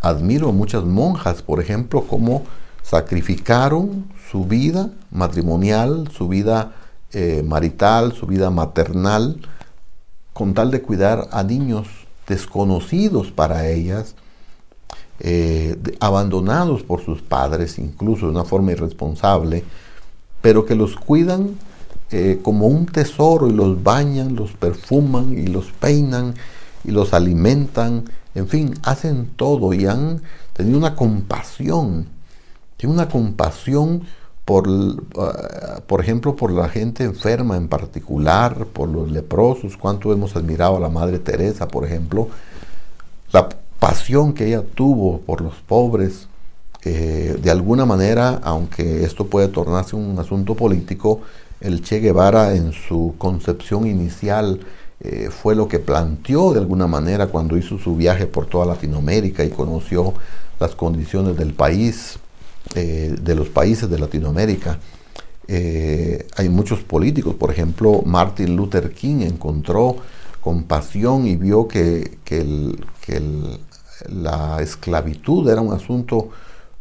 admiro 0.00 0.48
a 0.48 0.52
muchas 0.52 0.84
monjas, 0.84 1.42
por 1.42 1.60
ejemplo, 1.60 2.02
como 2.06 2.44
sacrificaron 2.82 4.06
su 4.30 4.44
vida 4.44 4.90
matrimonial, 5.10 6.08
su 6.16 6.28
vida 6.28 6.72
eh, 7.12 7.42
marital, 7.44 8.12
su 8.12 8.26
vida 8.26 8.50
maternal, 8.50 9.40
con 10.34 10.52
tal 10.52 10.70
de 10.70 10.82
cuidar 10.82 11.28
a 11.30 11.42
niños 11.42 11.86
desconocidos 12.26 13.30
para 13.30 13.68
ellas, 13.68 14.16
eh, 15.20 15.78
abandonados 16.00 16.82
por 16.82 17.02
sus 17.02 17.22
padres, 17.22 17.78
incluso 17.78 18.26
de 18.26 18.32
una 18.32 18.44
forma 18.44 18.72
irresponsable, 18.72 19.64
pero 20.42 20.66
que 20.66 20.74
los 20.74 20.96
cuidan 20.96 21.56
eh, 22.10 22.40
como 22.42 22.66
un 22.66 22.86
tesoro 22.86 23.48
y 23.48 23.52
los 23.52 23.82
bañan, 23.82 24.34
los 24.34 24.52
perfuman 24.52 25.38
y 25.38 25.46
los 25.46 25.66
peinan 25.72 26.34
y 26.84 26.90
los 26.90 27.14
alimentan, 27.14 28.04
en 28.34 28.48
fin, 28.48 28.74
hacen 28.82 29.30
todo 29.36 29.72
y 29.72 29.86
han 29.86 30.20
tenido 30.52 30.76
una 30.76 30.96
compasión, 30.96 32.08
tienen 32.76 32.96
una 32.96 33.08
compasión 33.08 34.02
por, 34.44 34.68
uh, 34.68 35.80
por 35.86 36.00
ejemplo, 36.00 36.36
por 36.36 36.52
la 36.52 36.68
gente 36.68 37.04
enferma 37.04 37.56
en 37.56 37.68
particular, 37.68 38.66
por 38.66 38.88
los 38.88 39.10
leprosos, 39.10 39.76
cuánto 39.76 40.12
hemos 40.12 40.36
admirado 40.36 40.76
a 40.76 40.80
la 40.80 40.90
Madre 40.90 41.18
Teresa, 41.18 41.68
por 41.68 41.84
ejemplo, 41.84 42.28
la 43.32 43.48
pasión 43.78 44.32
que 44.32 44.46
ella 44.46 44.62
tuvo 44.62 45.20
por 45.20 45.40
los 45.40 45.54
pobres, 45.56 46.28
eh, 46.84 47.38
de 47.42 47.50
alguna 47.50 47.86
manera, 47.86 48.40
aunque 48.42 49.04
esto 49.04 49.26
puede 49.26 49.48
tornarse 49.48 49.96
un 49.96 50.18
asunto 50.18 50.54
político, 50.54 51.22
el 51.60 51.82
Che 51.82 52.00
Guevara 52.00 52.54
en 52.54 52.72
su 52.72 53.14
concepción 53.16 53.86
inicial 53.86 54.60
eh, 55.00 55.30
fue 55.30 55.54
lo 55.54 55.66
que 55.66 55.78
planteó 55.78 56.52
de 56.52 56.60
alguna 56.60 56.86
manera 56.86 57.28
cuando 57.28 57.56
hizo 57.56 57.78
su 57.78 57.96
viaje 57.96 58.26
por 58.26 58.46
toda 58.46 58.66
Latinoamérica 58.66 59.44
y 59.44 59.50
conoció 59.50 60.12
las 60.60 60.74
condiciones 60.74 61.36
del 61.38 61.54
país, 61.54 62.18
eh, 62.74 63.14
de 63.20 63.34
los 63.34 63.48
países 63.48 63.88
de 63.88 63.98
Latinoamérica. 63.98 64.78
Eh, 65.46 66.26
hay 66.36 66.48
muchos 66.48 66.80
políticos, 66.80 67.34
por 67.34 67.50
ejemplo, 67.50 68.02
Martin 68.04 68.56
Luther 68.56 68.92
King 68.92 69.20
encontró 69.20 69.96
compasión 70.40 71.26
y 71.26 71.36
vio 71.36 71.68
que, 71.68 72.18
la 74.08 74.58
esclavitud 74.60 75.48
era 75.48 75.60
un 75.60 75.72
asunto, 75.72 76.30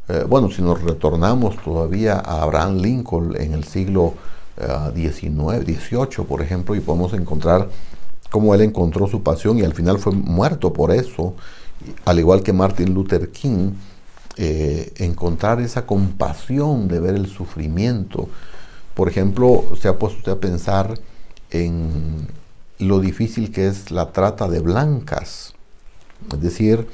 eh, 0.10 0.26
bueno, 0.28 0.50
si 0.50 0.62
nos 0.62 0.82
retornamos 0.82 1.58
todavía 1.58 2.16
a 2.16 2.42
Abraham 2.42 2.78
Lincoln 2.78 3.36
en 3.40 3.54
el 3.54 3.64
siglo 3.64 4.16
XIX, 4.96 5.68
eh, 5.68 5.78
XVIII, 5.80 6.26
por 6.28 6.42
ejemplo, 6.42 6.76
y 6.76 6.80
podemos 6.80 7.14
encontrar 7.14 7.70
cómo 8.30 8.54
él 8.56 8.62
encontró 8.62 9.08
su 9.08 9.24
pasión 9.24 9.60
y 9.60 9.64
al 9.64 9.74
final 9.74 10.00
fue 10.00 10.14
muerto 10.14 10.74
por 10.74 10.92
eso, 10.92 11.36
al 12.06 12.20
igual 12.20 12.44
que 12.44 12.54
Martin 12.54 12.94
Luther 12.94 13.30
King, 13.32 13.72
encontrar 14.38 15.62
esa 15.62 15.86
compasión 15.86 16.88
de 16.88 17.00
ver 17.00 17.16
el 17.16 17.28
sufrimiento, 17.28 18.30
por 18.94 19.10
ejemplo, 19.10 19.64
se 19.80 19.88
ha 19.88 19.98
puesto 19.98 20.20
usted 20.20 20.32
a 20.34 20.40
pensar 20.40 21.00
en 21.50 22.28
lo 22.80 23.00
difícil 23.00 23.52
que 23.52 23.68
es 23.68 23.92
la 23.92 24.12
trata 24.12 24.48
de 24.48 24.60
blancas, 24.60 25.54
es 26.32 26.42
decir, 26.42 26.88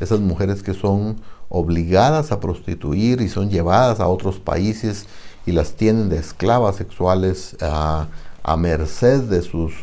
esas 0.00 0.20
mujeres 0.20 0.62
que 0.62 0.74
son 0.74 1.20
obligadas 1.48 2.30
a 2.32 2.40
prostituir 2.40 3.20
y 3.20 3.28
son 3.28 3.50
llevadas 3.50 4.00
a 4.00 4.08
otros 4.08 4.38
países 4.38 5.06
y 5.46 5.52
las 5.52 5.72
tienen 5.72 6.08
de 6.08 6.18
esclavas 6.18 6.76
sexuales 6.76 7.56
a, 7.60 8.08
merced 8.56 9.24
de 9.24 9.42
sus 9.42 9.74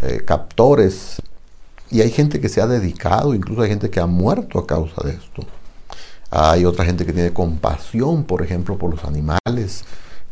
eh, 0.00 0.22
captores. 0.24 1.20
Y 1.90 2.00
hay 2.00 2.10
gente 2.10 2.40
que 2.40 2.48
se 2.48 2.62
ha 2.62 2.66
dedicado, 2.66 3.34
incluso 3.34 3.60
hay 3.60 3.68
gente 3.68 3.90
que 3.90 4.00
ha 4.00 4.06
muerto 4.06 4.58
a 4.58 4.66
causa 4.66 5.02
de 5.04 5.12
esto. 5.12 5.42
Hay 6.30 6.64
otra 6.64 6.84
gente 6.84 7.06
que 7.06 7.12
tiene 7.12 7.32
compasión, 7.32 8.24
por 8.24 8.42
ejemplo, 8.42 8.76
por 8.76 8.90
los 8.90 9.04
animales, 9.04 9.84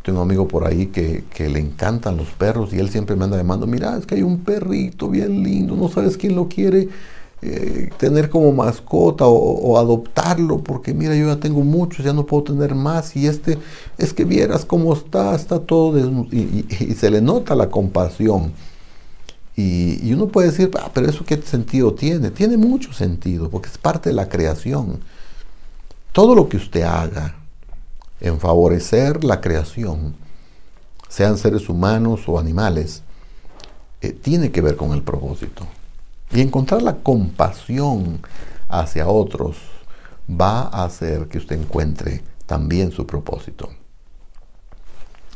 tengo 0.02 0.20
un 0.20 0.28
amigo 0.28 0.48
por 0.48 0.66
ahí 0.66 0.86
que, 0.86 1.24
le 1.38 1.60
encantan 1.60 2.16
los 2.16 2.28
perros 2.28 2.72
y 2.72 2.78
él 2.78 2.90
siempre 2.90 3.16
me 3.16 3.24
anda 3.24 3.36
llamando, 3.36 3.66
mira, 3.66 3.96
es 3.96 4.06
que 4.06 4.16
hay 4.16 4.22
un 4.22 4.38
perrito 4.38 5.08
bien 5.08 5.42
lindo, 5.42 5.76
no 5.76 5.88
sabes 5.88 6.16
quién 6.16 6.34
lo 6.34 6.48
quiere 6.48 6.88
eh, 7.40 7.90
tener 7.98 8.28
como 8.28 8.52
mascota 8.52 9.24
o, 9.26 9.78
adoptarlo, 9.78 10.58
porque 10.58 10.92
mira, 10.92 11.14
yo 11.14 11.26
ya 11.26 11.40
tengo 11.40 11.60
muchos, 11.62 12.04
ya 12.04 12.12
no 12.12 12.26
puedo 12.26 12.44
tener 12.44 12.74
más 12.74 13.16
y 13.16 13.26
este, 13.26 13.58
es 13.98 14.12
que 14.12 14.24
vieras 14.24 14.64
cómo 14.64 14.92
está, 14.92 15.34
está 15.34 15.60
todo 15.60 15.98
y, 16.30 16.94
se 16.94 17.10
le 17.10 17.20
nota 17.20 17.54
la 17.54 17.68
compasión. 17.70 18.52
Y, 19.54 20.12
uno 20.12 20.28
puede 20.28 20.48
decir, 20.50 20.70
ah, 20.80 20.90
pero 20.92 21.08
eso 21.08 21.24
qué 21.24 21.40
sentido 21.42 21.94
tiene? 21.94 22.30
Tiene 22.30 22.56
mucho 22.56 22.92
sentido, 22.92 23.50
porque 23.50 23.68
es 23.68 23.78
parte 23.78 24.10
de 24.10 24.14
la 24.14 24.28
creación. 24.28 25.00
Todo 26.12 26.34
lo 26.34 26.48
que 26.48 26.58
usted 26.58 26.82
haga, 26.82 27.34
en 28.20 28.38
favorecer 28.38 29.24
la 29.24 29.40
creación, 29.40 30.14
sean 31.08 31.38
seres 31.38 31.70
humanos 31.70 32.22
o 32.26 32.38
animales, 32.38 33.02
eh, 34.02 34.12
tiene 34.12 34.50
que 34.50 34.60
ver 34.60 34.76
con 34.76 34.92
el 34.92 35.02
propósito. 35.02 35.66
Y 36.30 36.42
encontrar 36.42 36.82
la 36.82 36.96
compasión 36.96 38.20
hacia 38.68 39.08
otros 39.08 39.56
va 40.28 40.62
a 40.62 40.84
hacer 40.84 41.28
que 41.28 41.38
usted 41.38 41.58
encuentre 41.58 42.22
también 42.44 42.92
su 42.92 43.06
propósito. 43.06 43.70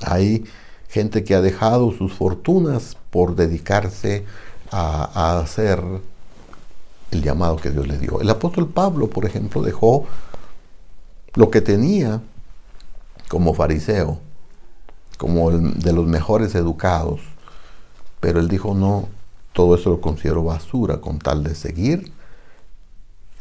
Hay 0.02 0.44
gente 0.90 1.24
que 1.24 1.34
ha 1.34 1.40
dejado 1.40 1.90
sus 1.92 2.12
fortunas 2.12 2.98
por 3.10 3.34
dedicarse 3.34 4.26
a, 4.70 5.10
a 5.14 5.38
hacer 5.40 5.82
el 7.10 7.22
llamado 7.22 7.56
que 7.56 7.70
Dios 7.70 7.86
le 7.86 7.98
dio. 7.98 8.20
El 8.20 8.28
apóstol 8.28 8.68
Pablo, 8.68 9.08
por 9.08 9.24
ejemplo, 9.24 9.62
dejó 9.62 10.06
lo 11.36 11.50
que 11.50 11.60
tenía 11.60 12.20
como 13.28 13.54
fariseo, 13.54 14.18
como 15.18 15.50
el 15.50 15.78
de 15.78 15.92
los 15.92 16.06
mejores 16.06 16.54
educados. 16.54 17.20
Pero 18.20 18.40
él 18.40 18.48
dijo, 18.48 18.74
no, 18.74 19.08
todo 19.52 19.74
eso 19.74 19.90
lo 19.90 20.00
considero 20.00 20.42
basura 20.42 21.00
con 21.00 21.18
tal 21.18 21.44
de 21.44 21.54
seguir 21.54 22.10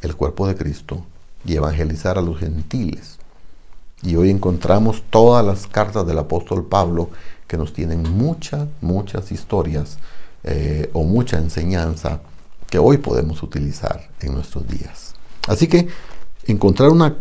el 0.01 0.15
cuerpo 0.15 0.47
de 0.47 0.55
Cristo 0.55 1.05
y 1.45 1.55
evangelizar 1.55 2.17
a 2.17 2.21
los 2.21 2.37
gentiles. 2.39 3.17
Y 4.03 4.17
hoy 4.17 4.29
encontramos 4.29 5.03
todas 5.09 5.43
las 5.45 5.65
cartas 5.65 6.05
del 6.05 6.19
apóstol 6.19 6.65
Pablo 6.65 7.09
que 7.47 7.57
nos 7.57 7.73
tienen 7.73 8.03
muchas, 8.03 8.67
muchas 8.81 9.31
historias 9.31 9.97
eh, 10.43 10.89
o 10.93 11.03
mucha 11.03 11.37
enseñanza 11.37 12.19
que 12.69 12.77
hoy 12.77 12.97
podemos 12.97 13.41
utilizar 13.41 14.09
en 14.19 14.33
nuestros 14.33 14.67
días. 14.67 15.15
Así 15.47 15.67
que 15.67 15.87
encontrar 16.45 16.89
una 16.89 17.15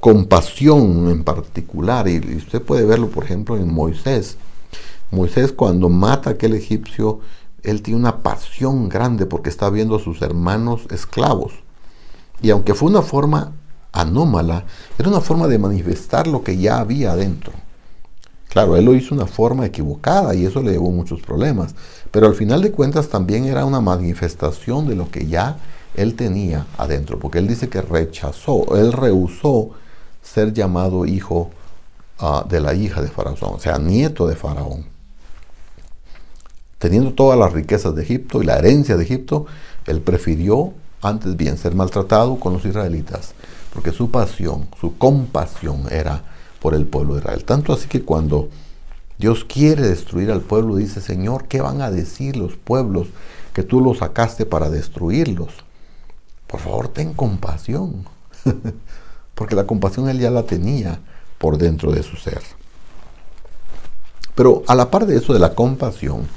compasión 0.00 1.10
en 1.10 1.24
particular, 1.24 2.08
y 2.08 2.18
usted 2.36 2.62
puede 2.62 2.84
verlo, 2.84 3.08
por 3.08 3.24
ejemplo, 3.24 3.56
en 3.56 3.72
Moisés. 3.72 4.36
Moisés 5.10 5.52
cuando 5.52 5.88
mata 5.88 6.30
a 6.30 6.32
aquel 6.32 6.54
egipcio, 6.54 7.20
él 7.62 7.82
tiene 7.82 8.00
una 8.00 8.22
pasión 8.22 8.88
grande 8.88 9.26
porque 9.26 9.50
está 9.50 9.68
viendo 9.68 9.96
a 9.96 10.00
sus 10.00 10.22
hermanos 10.22 10.82
esclavos. 10.90 11.52
Y 12.40 12.50
aunque 12.50 12.74
fue 12.74 12.88
una 12.88 13.02
forma 13.02 13.52
anómala, 13.92 14.64
era 14.98 15.08
una 15.08 15.20
forma 15.20 15.48
de 15.48 15.58
manifestar 15.58 16.26
lo 16.26 16.42
que 16.42 16.56
ya 16.56 16.78
había 16.78 17.12
adentro. 17.12 17.52
Claro, 18.48 18.76
él 18.76 18.84
lo 18.84 18.94
hizo 18.94 19.14
de 19.14 19.22
una 19.22 19.30
forma 19.30 19.66
equivocada 19.66 20.34
y 20.34 20.44
eso 20.44 20.62
le 20.62 20.72
llevó 20.72 20.90
muchos 20.90 21.20
problemas, 21.20 21.74
pero 22.10 22.26
al 22.26 22.34
final 22.34 22.62
de 22.62 22.72
cuentas 22.72 23.08
también 23.08 23.44
era 23.44 23.64
una 23.64 23.80
manifestación 23.80 24.88
de 24.88 24.96
lo 24.96 25.10
que 25.10 25.26
ya 25.26 25.58
él 25.94 26.14
tenía 26.14 26.66
adentro, 26.78 27.18
porque 27.18 27.38
él 27.38 27.46
dice 27.46 27.68
que 27.68 27.82
rechazó, 27.82 28.76
él 28.76 28.92
rehusó 28.92 29.70
ser 30.22 30.52
llamado 30.52 31.06
hijo 31.06 31.50
ah, 32.18 32.44
de 32.48 32.60
la 32.60 32.74
hija 32.74 33.02
de 33.02 33.08
Faraón, 33.08 33.36
o 33.40 33.58
sea, 33.58 33.78
nieto 33.78 34.26
de 34.26 34.36
Faraón. 34.36 34.86
Teniendo 36.78 37.12
todas 37.12 37.38
las 37.38 37.52
riquezas 37.52 37.94
de 37.94 38.02
Egipto 38.02 38.42
y 38.42 38.46
la 38.46 38.58
herencia 38.58 38.96
de 38.96 39.04
Egipto, 39.04 39.46
él 39.86 40.00
prefirió 40.00 40.72
antes 41.02 41.36
bien 41.36 41.58
ser 41.58 41.74
maltratado 41.74 42.38
con 42.38 42.52
los 42.52 42.64
israelitas, 42.64 43.34
porque 43.72 43.92
su 43.92 44.10
pasión, 44.10 44.68
su 44.80 44.96
compasión 44.96 45.84
era 45.90 46.24
por 46.60 46.74
el 46.74 46.86
pueblo 46.86 47.14
de 47.14 47.20
Israel. 47.20 47.44
Tanto 47.44 47.72
así 47.72 47.88
que 47.88 48.02
cuando 48.02 48.48
Dios 49.18 49.44
quiere 49.44 49.86
destruir 49.86 50.30
al 50.30 50.40
pueblo, 50.40 50.76
dice, 50.76 51.00
Señor, 51.00 51.46
¿qué 51.48 51.60
van 51.60 51.82
a 51.82 51.90
decir 51.90 52.36
los 52.36 52.56
pueblos 52.56 53.08
que 53.52 53.62
tú 53.62 53.80
los 53.80 53.98
sacaste 53.98 54.46
para 54.46 54.70
destruirlos? 54.70 55.52
Por 56.46 56.60
favor, 56.60 56.88
ten 56.88 57.12
compasión. 57.12 58.06
porque 59.40 59.56
la 59.56 59.66
compasión 59.66 60.06
él 60.10 60.20
ya 60.20 60.30
la 60.30 60.42
tenía 60.42 61.00
por 61.38 61.56
dentro 61.56 61.92
de 61.92 62.02
su 62.02 62.14
ser. 62.16 62.42
Pero 64.34 64.62
a 64.66 64.74
la 64.74 64.90
par 64.90 65.06
de 65.06 65.16
eso 65.16 65.32
de 65.32 65.38
la 65.38 65.54
compasión, 65.54 66.28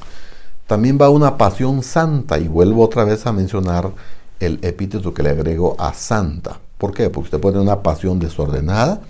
también 0.67 0.97
va 0.97 1.09
una 1.09 1.37
pasión 1.37 1.83
santa, 1.83 2.39
y 2.39 2.47
vuelvo 2.47 2.81
otra 2.81 3.03
vez 3.03 3.25
a 3.25 3.33
mencionar 3.33 3.91
el 4.39 4.57
epíteto 4.61 5.13
que 5.13 5.21
le 5.21 5.31
agrego 5.31 5.75
a 5.77 5.93
santa. 5.93 6.57
¿Por 6.77 6.93
qué? 6.93 7.09
Porque 7.09 7.25
usted 7.25 7.41
puede 7.41 7.59
una 7.59 7.83
pasión 7.83 8.19
desordenada 8.19 9.01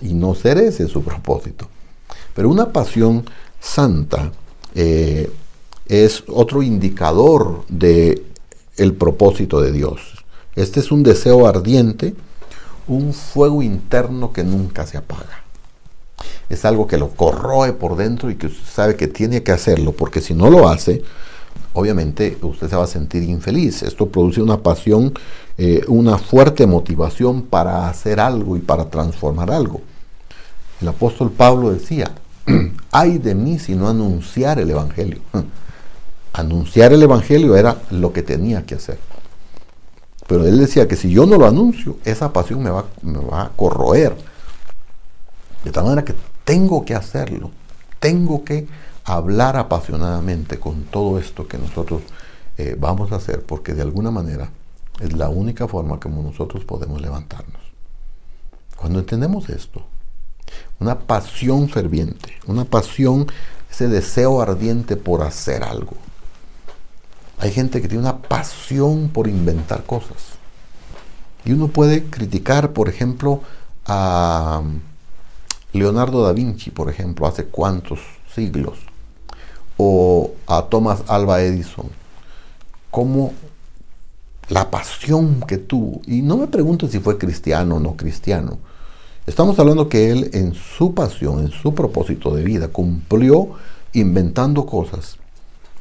y 0.00 0.14
no 0.14 0.36
ser 0.36 0.58
ese 0.58 0.86
su 0.86 1.02
propósito. 1.02 1.66
Pero 2.36 2.48
una 2.48 2.72
pasión 2.72 3.24
santa 3.58 4.30
eh, 4.76 5.28
es 5.88 6.22
otro 6.28 6.62
indicador 6.62 7.64
de 7.66 8.24
el 8.76 8.94
propósito 8.94 9.60
de 9.60 9.72
Dios. 9.72 10.24
Este 10.54 10.78
es 10.78 10.92
un 10.92 11.02
deseo 11.02 11.48
ardiente 11.48 12.14
un 12.86 13.12
fuego 13.12 13.62
interno 13.62 14.32
que 14.32 14.44
nunca 14.44 14.86
se 14.86 14.98
apaga. 14.98 15.44
Es 16.48 16.64
algo 16.64 16.86
que 16.86 16.98
lo 16.98 17.10
corroe 17.10 17.72
por 17.72 17.96
dentro 17.96 18.30
y 18.30 18.36
que 18.36 18.46
usted 18.48 18.66
sabe 18.66 18.96
que 18.96 19.08
tiene 19.08 19.42
que 19.42 19.52
hacerlo, 19.52 19.92
porque 19.92 20.20
si 20.20 20.34
no 20.34 20.50
lo 20.50 20.68
hace, 20.68 21.02
obviamente 21.72 22.36
usted 22.42 22.68
se 22.68 22.76
va 22.76 22.84
a 22.84 22.88
sentir 22.88 23.22
infeliz. 23.22 23.82
Esto 23.82 24.08
produce 24.08 24.42
una 24.42 24.58
pasión, 24.58 25.12
eh, 25.58 25.82
una 25.88 26.18
fuerte 26.18 26.66
motivación 26.66 27.42
para 27.42 27.88
hacer 27.88 28.20
algo 28.20 28.56
y 28.56 28.60
para 28.60 28.90
transformar 28.90 29.50
algo. 29.50 29.80
El 30.80 30.88
apóstol 30.88 31.30
Pablo 31.30 31.72
decía, 31.72 32.12
ay 32.90 33.18
de 33.18 33.34
mí 33.34 33.58
si 33.58 33.74
no 33.74 33.88
anunciar 33.88 34.58
el 34.58 34.70
Evangelio. 34.70 35.20
Anunciar 36.36 36.92
el 36.92 37.00
Evangelio 37.00 37.54
era 37.54 37.76
lo 37.92 38.12
que 38.12 38.24
tenía 38.24 38.66
que 38.66 38.74
hacer. 38.74 38.98
Pero 40.26 40.46
él 40.46 40.58
decía 40.58 40.88
que 40.88 40.96
si 40.96 41.10
yo 41.10 41.26
no 41.26 41.36
lo 41.36 41.46
anuncio, 41.46 41.98
esa 42.04 42.32
pasión 42.32 42.62
me 42.62 42.70
va, 42.70 42.86
me 43.02 43.18
va 43.18 43.42
a 43.42 43.48
corroer. 43.50 44.16
De 45.64 45.70
tal 45.70 45.84
manera 45.84 46.04
que 46.04 46.14
tengo 46.44 46.84
que 46.84 46.94
hacerlo. 46.94 47.50
Tengo 47.98 48.44
que 48.44 48.66
hablar 49.04 49.56
apasionadamente 49.56 50.58
con 50.58 50.84
todo 50.84 51.18
esto 51.18 51.46
que 51.46 51.58
nosotros 51.58 52.02
eh, 52.56 52.76
vamos 52.78 53.12
a 53.12 53.16
hacer, 53.16 53.42
porque 53.42 53.74
de 53.74 53.82
alguna 53.82 54.10
manera 54.10 54.50
es 55.00 55.12
la 55.14 55.28
única 55.28 55.66
forma 55.66 55.98
como 55.98 56.22
nosotros 56.22 56.64
podemos 56.64 57.00
levantarnos. 57.00 57.60
Cuando 58.76 58.98
entendemos 59.00 59.48
esto, 59.48 59.84
una 60.78 60.98
pasión 61.00 61.68
ferviente, 61.68 62.34
una 62.46 62.64
pasión, 62.64 63.26
ese 63.70 63.88
deseo 63.88 64.40
ardiente 64.40 64.96
por 64.96 65.22
hacer 65.22 65.64
algo, 65.64 65.96
hay 67.38 67.50
gente 67.50 67.82
que 67.82 67.88
tiene 67.88 68.02
una 68.02 68.18
pasión 68.18 69.08
por 69.08 69.28
inventar 69.28 69.84
cosas. 69.84 70.34
Y 71.44 71.52
uno 71.52 71.68
puede 71.68 72.04
criticar, 72.04 72.72
por 72.72 72.88
ejemplo, 72.88 73.42
a 73.86 74.62
Leonardo 75.72 76.22
da 76.22 76.32
Vinci, 76.32 76.70
por 76.70 76.88
ejemplo, 76.88 77.26
hace 77.26 77.44
cuántos 77.44 78.00
siglos, 78.34 78.78
o 79.76 80.32
a 80.46 80.62
Thomas 80.62 81.02
Alva 81.08 81.42
Edison, 81.42 81.90
cómo 82.90 83.32
la 84.48 84.70
pasión 84.70 85.42
que 85.46 85.58
tuvo, 85.58 86.00
y 86.06 86.22
no 86.22 86.36
me 86.36 86.46
pregunto 86.46 86.88
si 86.88 86.98
fue 86.98 87.18
cristiano 87.18 87.76
o 87.76 87.80
no 87.80 87.96
cristiano, 87.96 88.58
estamos 89.26 89.58
hablando 89.58 89.88
que 89.88 90.10
él 90.10 90.30
en 90.32 90.54
su 90.54 90.94
pasión, 90.94 91.40
en 91.40 91.50
su 91.50 91.74
propósito 91.74 92.34
de 92.34 92.44
vida, 92.44 92.68
cumplió 92.68 93.50
inventando 93.92 94.64
cosas 94.66 95.18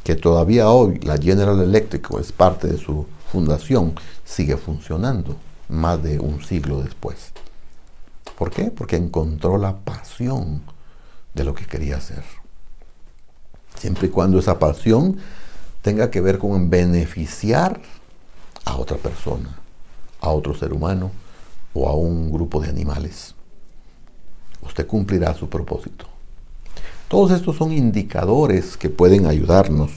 que 0.03 0.15
todavía 0.15 0.69
hoy 0.69 0.99
la 0.99 1.17
General 1.17 1.59
Electric 1.61 2.09
es 2.19 2.31
parte 2.31 2.67
de 2.67 2.77
su 2.77 3.05
fundación, 3.31 3.95
sigue 4.25 4.57
funcionando 4.57 5.37
más 5.69 6.03
de 6.03 6.19
un 6.19 6.43
siglo 6.43 6.81
después. 6.81 7.31
¿Por 8.37 8.51
qué? 8.51 8.65
Porque 8.65 8.95
encontró 8.95 9.57
la 9.57 9.77
pasión 9.77 10.61
de 11.33 11.43
lo 11.43 11.53
que 11.53 11.65
quería 11.65 11.97
hacer. 11.97 12.23
Siempre 13.79 14.07
y 14.07 14.09
cuando 14.11 14.39
esa 14.39 14.59
pasión 14.59 15.17
tenga 15.81 16.11
que 16.11 16.21
ver 16.21 16.37
con 16.37 16.69
beneficiar 16.69 17.81
a 18.65 18.77
otra 18.77 18.97
persona, 18.97 19.57
a 20.21 20.29
otro 20.29 20.53
ser 20.53 20.73
humano 20.73 21.11
o 21.73 21.87
a 21.89 21.95
un 21.95 22.31
grupo 22.31 22.61
de 22.61 22.69
animales. 22.69 23.35
Usted 24.61 24.87
cumplirá 24.87 25.33
su 25.33 25.49
propósito. 25.49 26.12
Todos 27.07 27.31
estos 27.31 27.57
son 27.57 27.71
indicadores 27.71 28.77
que 28.77 28.89
pueden 28.89 29.25
ayudarnos, 29.25 29.91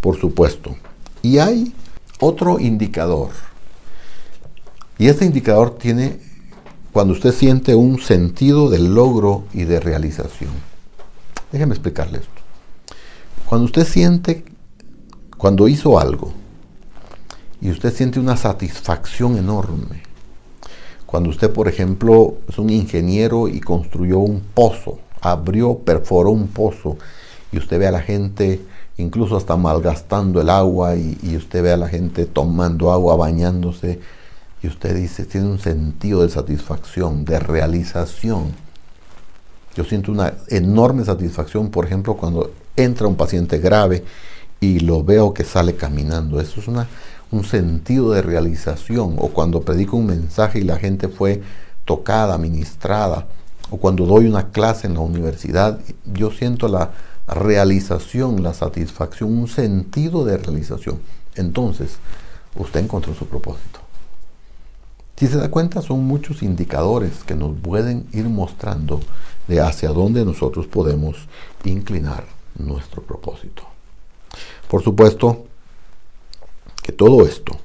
por 0.00 0.18
supuesto. 0.18 0.76
Y 1.22 1.38
hay 1.38 1.74
otro 2.20 2.60
indicador. 2.60 3.30
Y 4.98 5.08
este 5.08 5.24
indicador 5.24 5.78
tiene 5.78 6.20
cuando 6.92 7.14
usted 7.14 7.32
siente 7.32 7.74
un 7.74 8.00
sentido 8.00 8.68
de 8.68 8.78
logro 8.78 9.44
y 9.52 9.64
de 9.64 9.80
realización. 9.80 10.50
Déjeme 11.52 11.74
explicarle 11.74 12.18
esto. 12.18 12.30
Cuando 13.46 13.66
usted 13.66 13.86
siente, 13.86 14.44
cuando 15.36 15.68
hizo 15.68 15.98
algo, 15.98 16.32
y 17.60 17.70
usted 17.70 17.94
siente 17.94 18.20
una 18.20 18.36
satisfacción 18.36 19.36
enorme, 19.36 20.02
cuando 21.06 21.30
usted, 21.30 21.50
por 21.50 21.66
ejemplo, 21.66 22.36
es 22.48 22.58
un 22.58 22.70
ingeniero 22.70 23.48
y 23.48 23.60
construyó 23.60 24.18
un 24.18 24.40
pozo, 24.40 25.00
abrió, 25.20 25.78
perforó 25.78 26.30
un 26.30 26.48
pozo, 26.48 26.96
y 27.52 27.58
usted 27.58 27.78
ve 27.78 27.86
a 27.86 27.92
la 27.92 28.00
gente 28.00 28.60
incluso 28.96 29.36
hasta 29.36 29.56
malgastando 29.56 30.40
el 30.40 30.50
agua, 30.50 30.96
y, 30.96 31.36
usted 31.36 31.62
ve 31.62 31.72
a 31.72 31.76
la 31.76 31.88
gente 31.88 32.26
tomando 32.26 32.92
agua, 32.92 33.16
bañándose, 33.16 34.00
y 34.62 34.66
usted 34.66 34.94
dice, 34.94 35.24
tiene 35.24 35.46
un 35.46 35.58
sentido 35.58 36.22
de 36.22 36.28
satisfacción, 36.28 37.24
de 37.24 37.38
realización. 37.38 38.52
Yo 39.74 39.84
siento 39.84 40.12
una 40.12 40.34
enorme 40.48 41.04
satisfacción, 41.04 41.70
por 41.70 41.86
ejemplo, 41.86 42.16
cuando 42.16 42.52
entra 42.76 43.06
un 43.06 43.16
paciente 43.16 43.58
grave 43.58 44.04
y 44.60 44.80
lo 44.80 45.02
veo 45.02 45.32
que 45.32 45.44
sale 45.44 45.76
caminando. 45.76 46.40
Eso 46.40 46.60
es 46.60 46.68
una, 46.68 46.86
un 47.30 47.44
sentido 47.44 48.10
de 48.10 48.20
realización. 48.20 49.16
O 49.18 49.28
cuando 49.28 49.62
predico 49.62 49.96
un 49.96 50.06
mensaje 50.06 50.58
y 50.58 50.64
la 50.64 50.76
gente 50.76 51.08
fue 51.08 51.42
tocada, 51.86 52.36
ministrada. 52.36 53.26
O 53.70 53.76
cuando 53.76 54.04
doy 54.04 54.26
una 54.26 54.50
clase 54.50 54.86
en 54.86 54.94
la 54.94 55.00
universidad, 55.00 55.78
yo 56.04 56.30
siento 56.30 56.68
la 56.68 56.90
realización, 57.26 58.42
la 58.42 58.52
satisfacción, 58.52 59.32
un 59.32 59.48
sentido 59.48 60.24
de 60.24 60.36
realización. 60.36 61.00
Entonces, 61.36 61.98
usted 62.56 62.80
encontró 62.80 63.14
su 63.14 63.26
propósito. 63.26 63.80
Si 65.16 65.26
se 65.26 65.36
da 65.36 65.50
cuenta, 65.50 65.82
son 65.82 66.04
muchos 66.04 66.42
indicadores 66.42 67.24
que 67.24 67.34
nos 67.34 67.56
pueden 67.58 68.06
ir 68.12 68.24
mostrando 68.28 69.00
de 69.46 69.60
hacia 69.60 69.90
dónde 69.90 70.24
nosotros 70.24 70.66
podemos 70.66 71.28
inclinar 71.64 72.24
nuestro 72.56 73.02
propósito. 73.02 73.64
Por 74.68 74.82
supuesto 74.82 75.44
que 76.82 76.92
todo 76.92 77.26
esto 77.26 77.56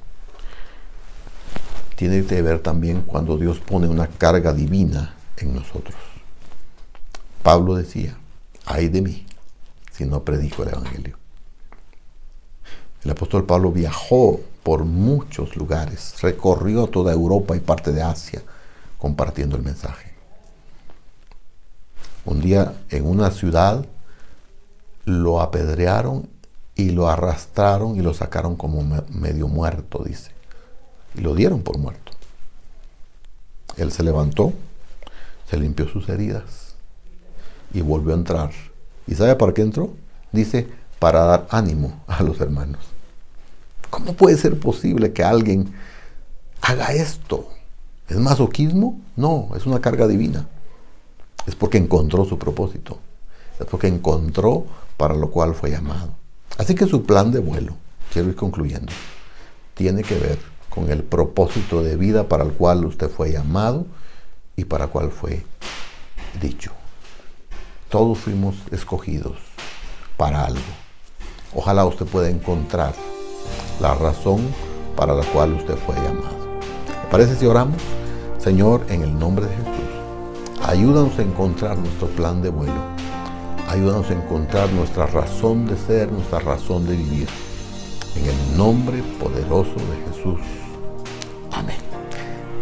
tiene 1.96 2.24
que 2.26 2.42
ver 2.42 2.60
también 2.60 3.02
cuando 3.06 3.38
Dios 3.38 3.58
pone 3.58 3.88
una 3.88 4.06
carga 4.06 4.52
divina 4.52 5.15
en 5.38 5.54
nosotros. 5.54 5.96
Pablo 7.42 7.74
decía, 7.74 8.16
ay 8.64 8.88
de 8.88 9.02
mí 9.02 9.26
si 9.92 10.04
no 10.04 10.22
predico 10.22 10.62
el 10.62 10.70
Evangelio. 10.70 11.16
El 13.02 13.10
apóstol 13.10 13.46
Pablo 13.46 13.70
viajó 13.70 14.40
por 14.62 14.84
muchos 14.84 15.56
lugares, 15.56 16.20
recorrió 16.20 16.88
toda 16.88 17.12
Europa 17.12 17.56
y 17.56 17.60
parte 17.60 17.92
de 17.92 18.02
Asia 18.02 18.42
compartiendo 18.98 19.56
el 19.56 19.62
mensaje. 19.62 20.12
Un 22.24 22.40
día 22.40 22.74
en 22.90 23.06
una 23.06 23.30
ciudad 23.30 23.86
lo 25.04 25.40
apedrearon 25.40 26.28
y 26.74 26.90
lo 26.90 27.08
arrastraron 27.08 27.96
y 27.96 28.00
lo 28.00 28.12
sacaron 28.12 28.56
como 28.56 28.82
medio 29.08 29.48
muerto, 29.48 30.02
dice. 30.04 30.32
Y 31.14 31.20
lo 31.20 31.34
dieron 31.34 31.62
por 31.62 31.78
muerto. 31.78 32.12
Él 33.76 33.92
se 33.92 34.02
levantó, 34.02 34.52
se 35.48 35.56
limpió 35.56 35.88
sus 35.88 36.08
heridas 36.08 36.74
y 37.72 37.80
volvió 37.80 38.12
a 38.12 38.16
entrar. 38.16 38.50
¿Y 39.06 39.14
sabe 39.14 39.36
para 39.36 39.54
qué 39.54 39.62
entró? 39.62 39.90
Dice, 40.32 40.66
para 40.98 41.20
dar 41.20 41.46
ánimo 41.50 42.02
a 42.06 42.22
los 42.22 42.40
hermanos. 42.40 42.84
¿Cómo 43.90 44.14
puede 44.14 44.36
ser 44.36 44.58
posible 44.58 45.12
que 45.12 45.22
alguien 45.22 45.72
haga 46.60 46.92
esto? 46.92 47.48
¿Es 48.08 48.16
masoquismo? 48.16 49.00
No, 49.14 49.50
es 49.56 49.66
una 49.66 49.80
carga 49.80 50.06
divina. 50.06 50.48
Es 51.46 51.54
porque 51.54 51.78
encontró 51.78 52.24
su 52.24 52.38
propósito. 52.38 52.98
Es 53.58 53.66
porque 53.66 53.86
encontró 53.86 54.66
para 54.96 55.14
lo 55.14 55.30
cual 55.30 55.54
fue 55.54 55.70
llamado. 55.70 56.10
Así 56.58 56.74
que 56.74 56.86
su 56.86 57.04
plan 57.04 57.30
de 57.30 57.38
vuelo, 57.38 57.76
quiero 58.12 58.28
ir 58.28 58.36
concluyendo, 58.36 58.92
tiene 59.74 60.02
que 60.02 60.16
ver 60.16 60.38
con 60.70 60.90
el 60.90 61.02
propósito 61.02 61.82
de 61.82 61.96
vida 61.96 62.28
para 62.28 62.44
el 62.44 62.52
cual 62.52 62.84
usted 62.84 63.08
fue 63.08 63.30
llamado 63.32 63.86
y 64.56 64.64
para 64.64 64.84
el 64.84 64.90
cual 64.90 65.10
fue 65.10 65.44
dicho. 66.40 66.72
Todos 67.88 68.18
fuimos 68.18 68.56
escogidos 68.72 69.36
para 70.16 70.44
algo. 70.44 70.60
Ojalá 71.54 71.84
usted 71.84 72.06
pueda 72.06 72.28
encontrar 72.28 72.94
la 73.80 73.94
razón 73.94 74.40
para 74.96 75.14
la 75.14 75.24
cual 75.24 75.52
usted 75.52 75.76
fue 75.76 75.94
llamado. 75.96 76.36
¿Le 77.04 77.10
parece 77.10 77.36
si 77.36 77.46
oramos? 77.46 77.80
Señor, 78.38 78.84
en 78.88 79.02
el 79.02 79.18
nombre 79.18 79.46
de 79.46 79.54
Jesús, 79.56 80.64
ayúdanos 80.64 81.18
a 81.18 81.22
encontrar 81.22 81.78
nuestro 81.78 82.08
plan 82.08 82.42
de 82.42 82.48
vuelo. 82.48 82.96
Ayúdanos 83.68 84.08
a 84.10 84.14
encontrar 84.14 84.70
nuestra 84.72 85.06
razón 85.06 85.66
de 85.66 85.76
ser, 85.76 86.10
nuestra 86.10 86.38
razón 86.38 86.86
de 86.86 86.96
vivir. 86.96 87.28
En 88.14 88.26
el 88.26 88.56
nombre 88.56 89.02
poderoso 89.20 89.74
de 89.74 90.12
Jesús. 90.12 90.40
Amén. 91.52 91.85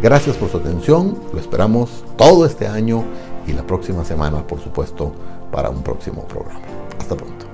Gracias 0.01 0.35
por 0.37 0.49
su 0.49 0.57
atención. 0.57 1.17
Lo 1.33 1.39
esperamos 1.39 2.03
todo 2.17 2.45
este 2.45 2.67
año 2.67 3.03
y 3.47 3.53
la 3.53 3.65
próxima 3.65 4.03
semana, 4.03 4.45
por 4.45 4.59
supuesto, 4.59 5.11
para 5.51 5.69
un 5.69 5.81
próximo 5.83 6.23
programa. 6.27 6.61
Hasta 6.99 7.15
pronto. 7.15 7.44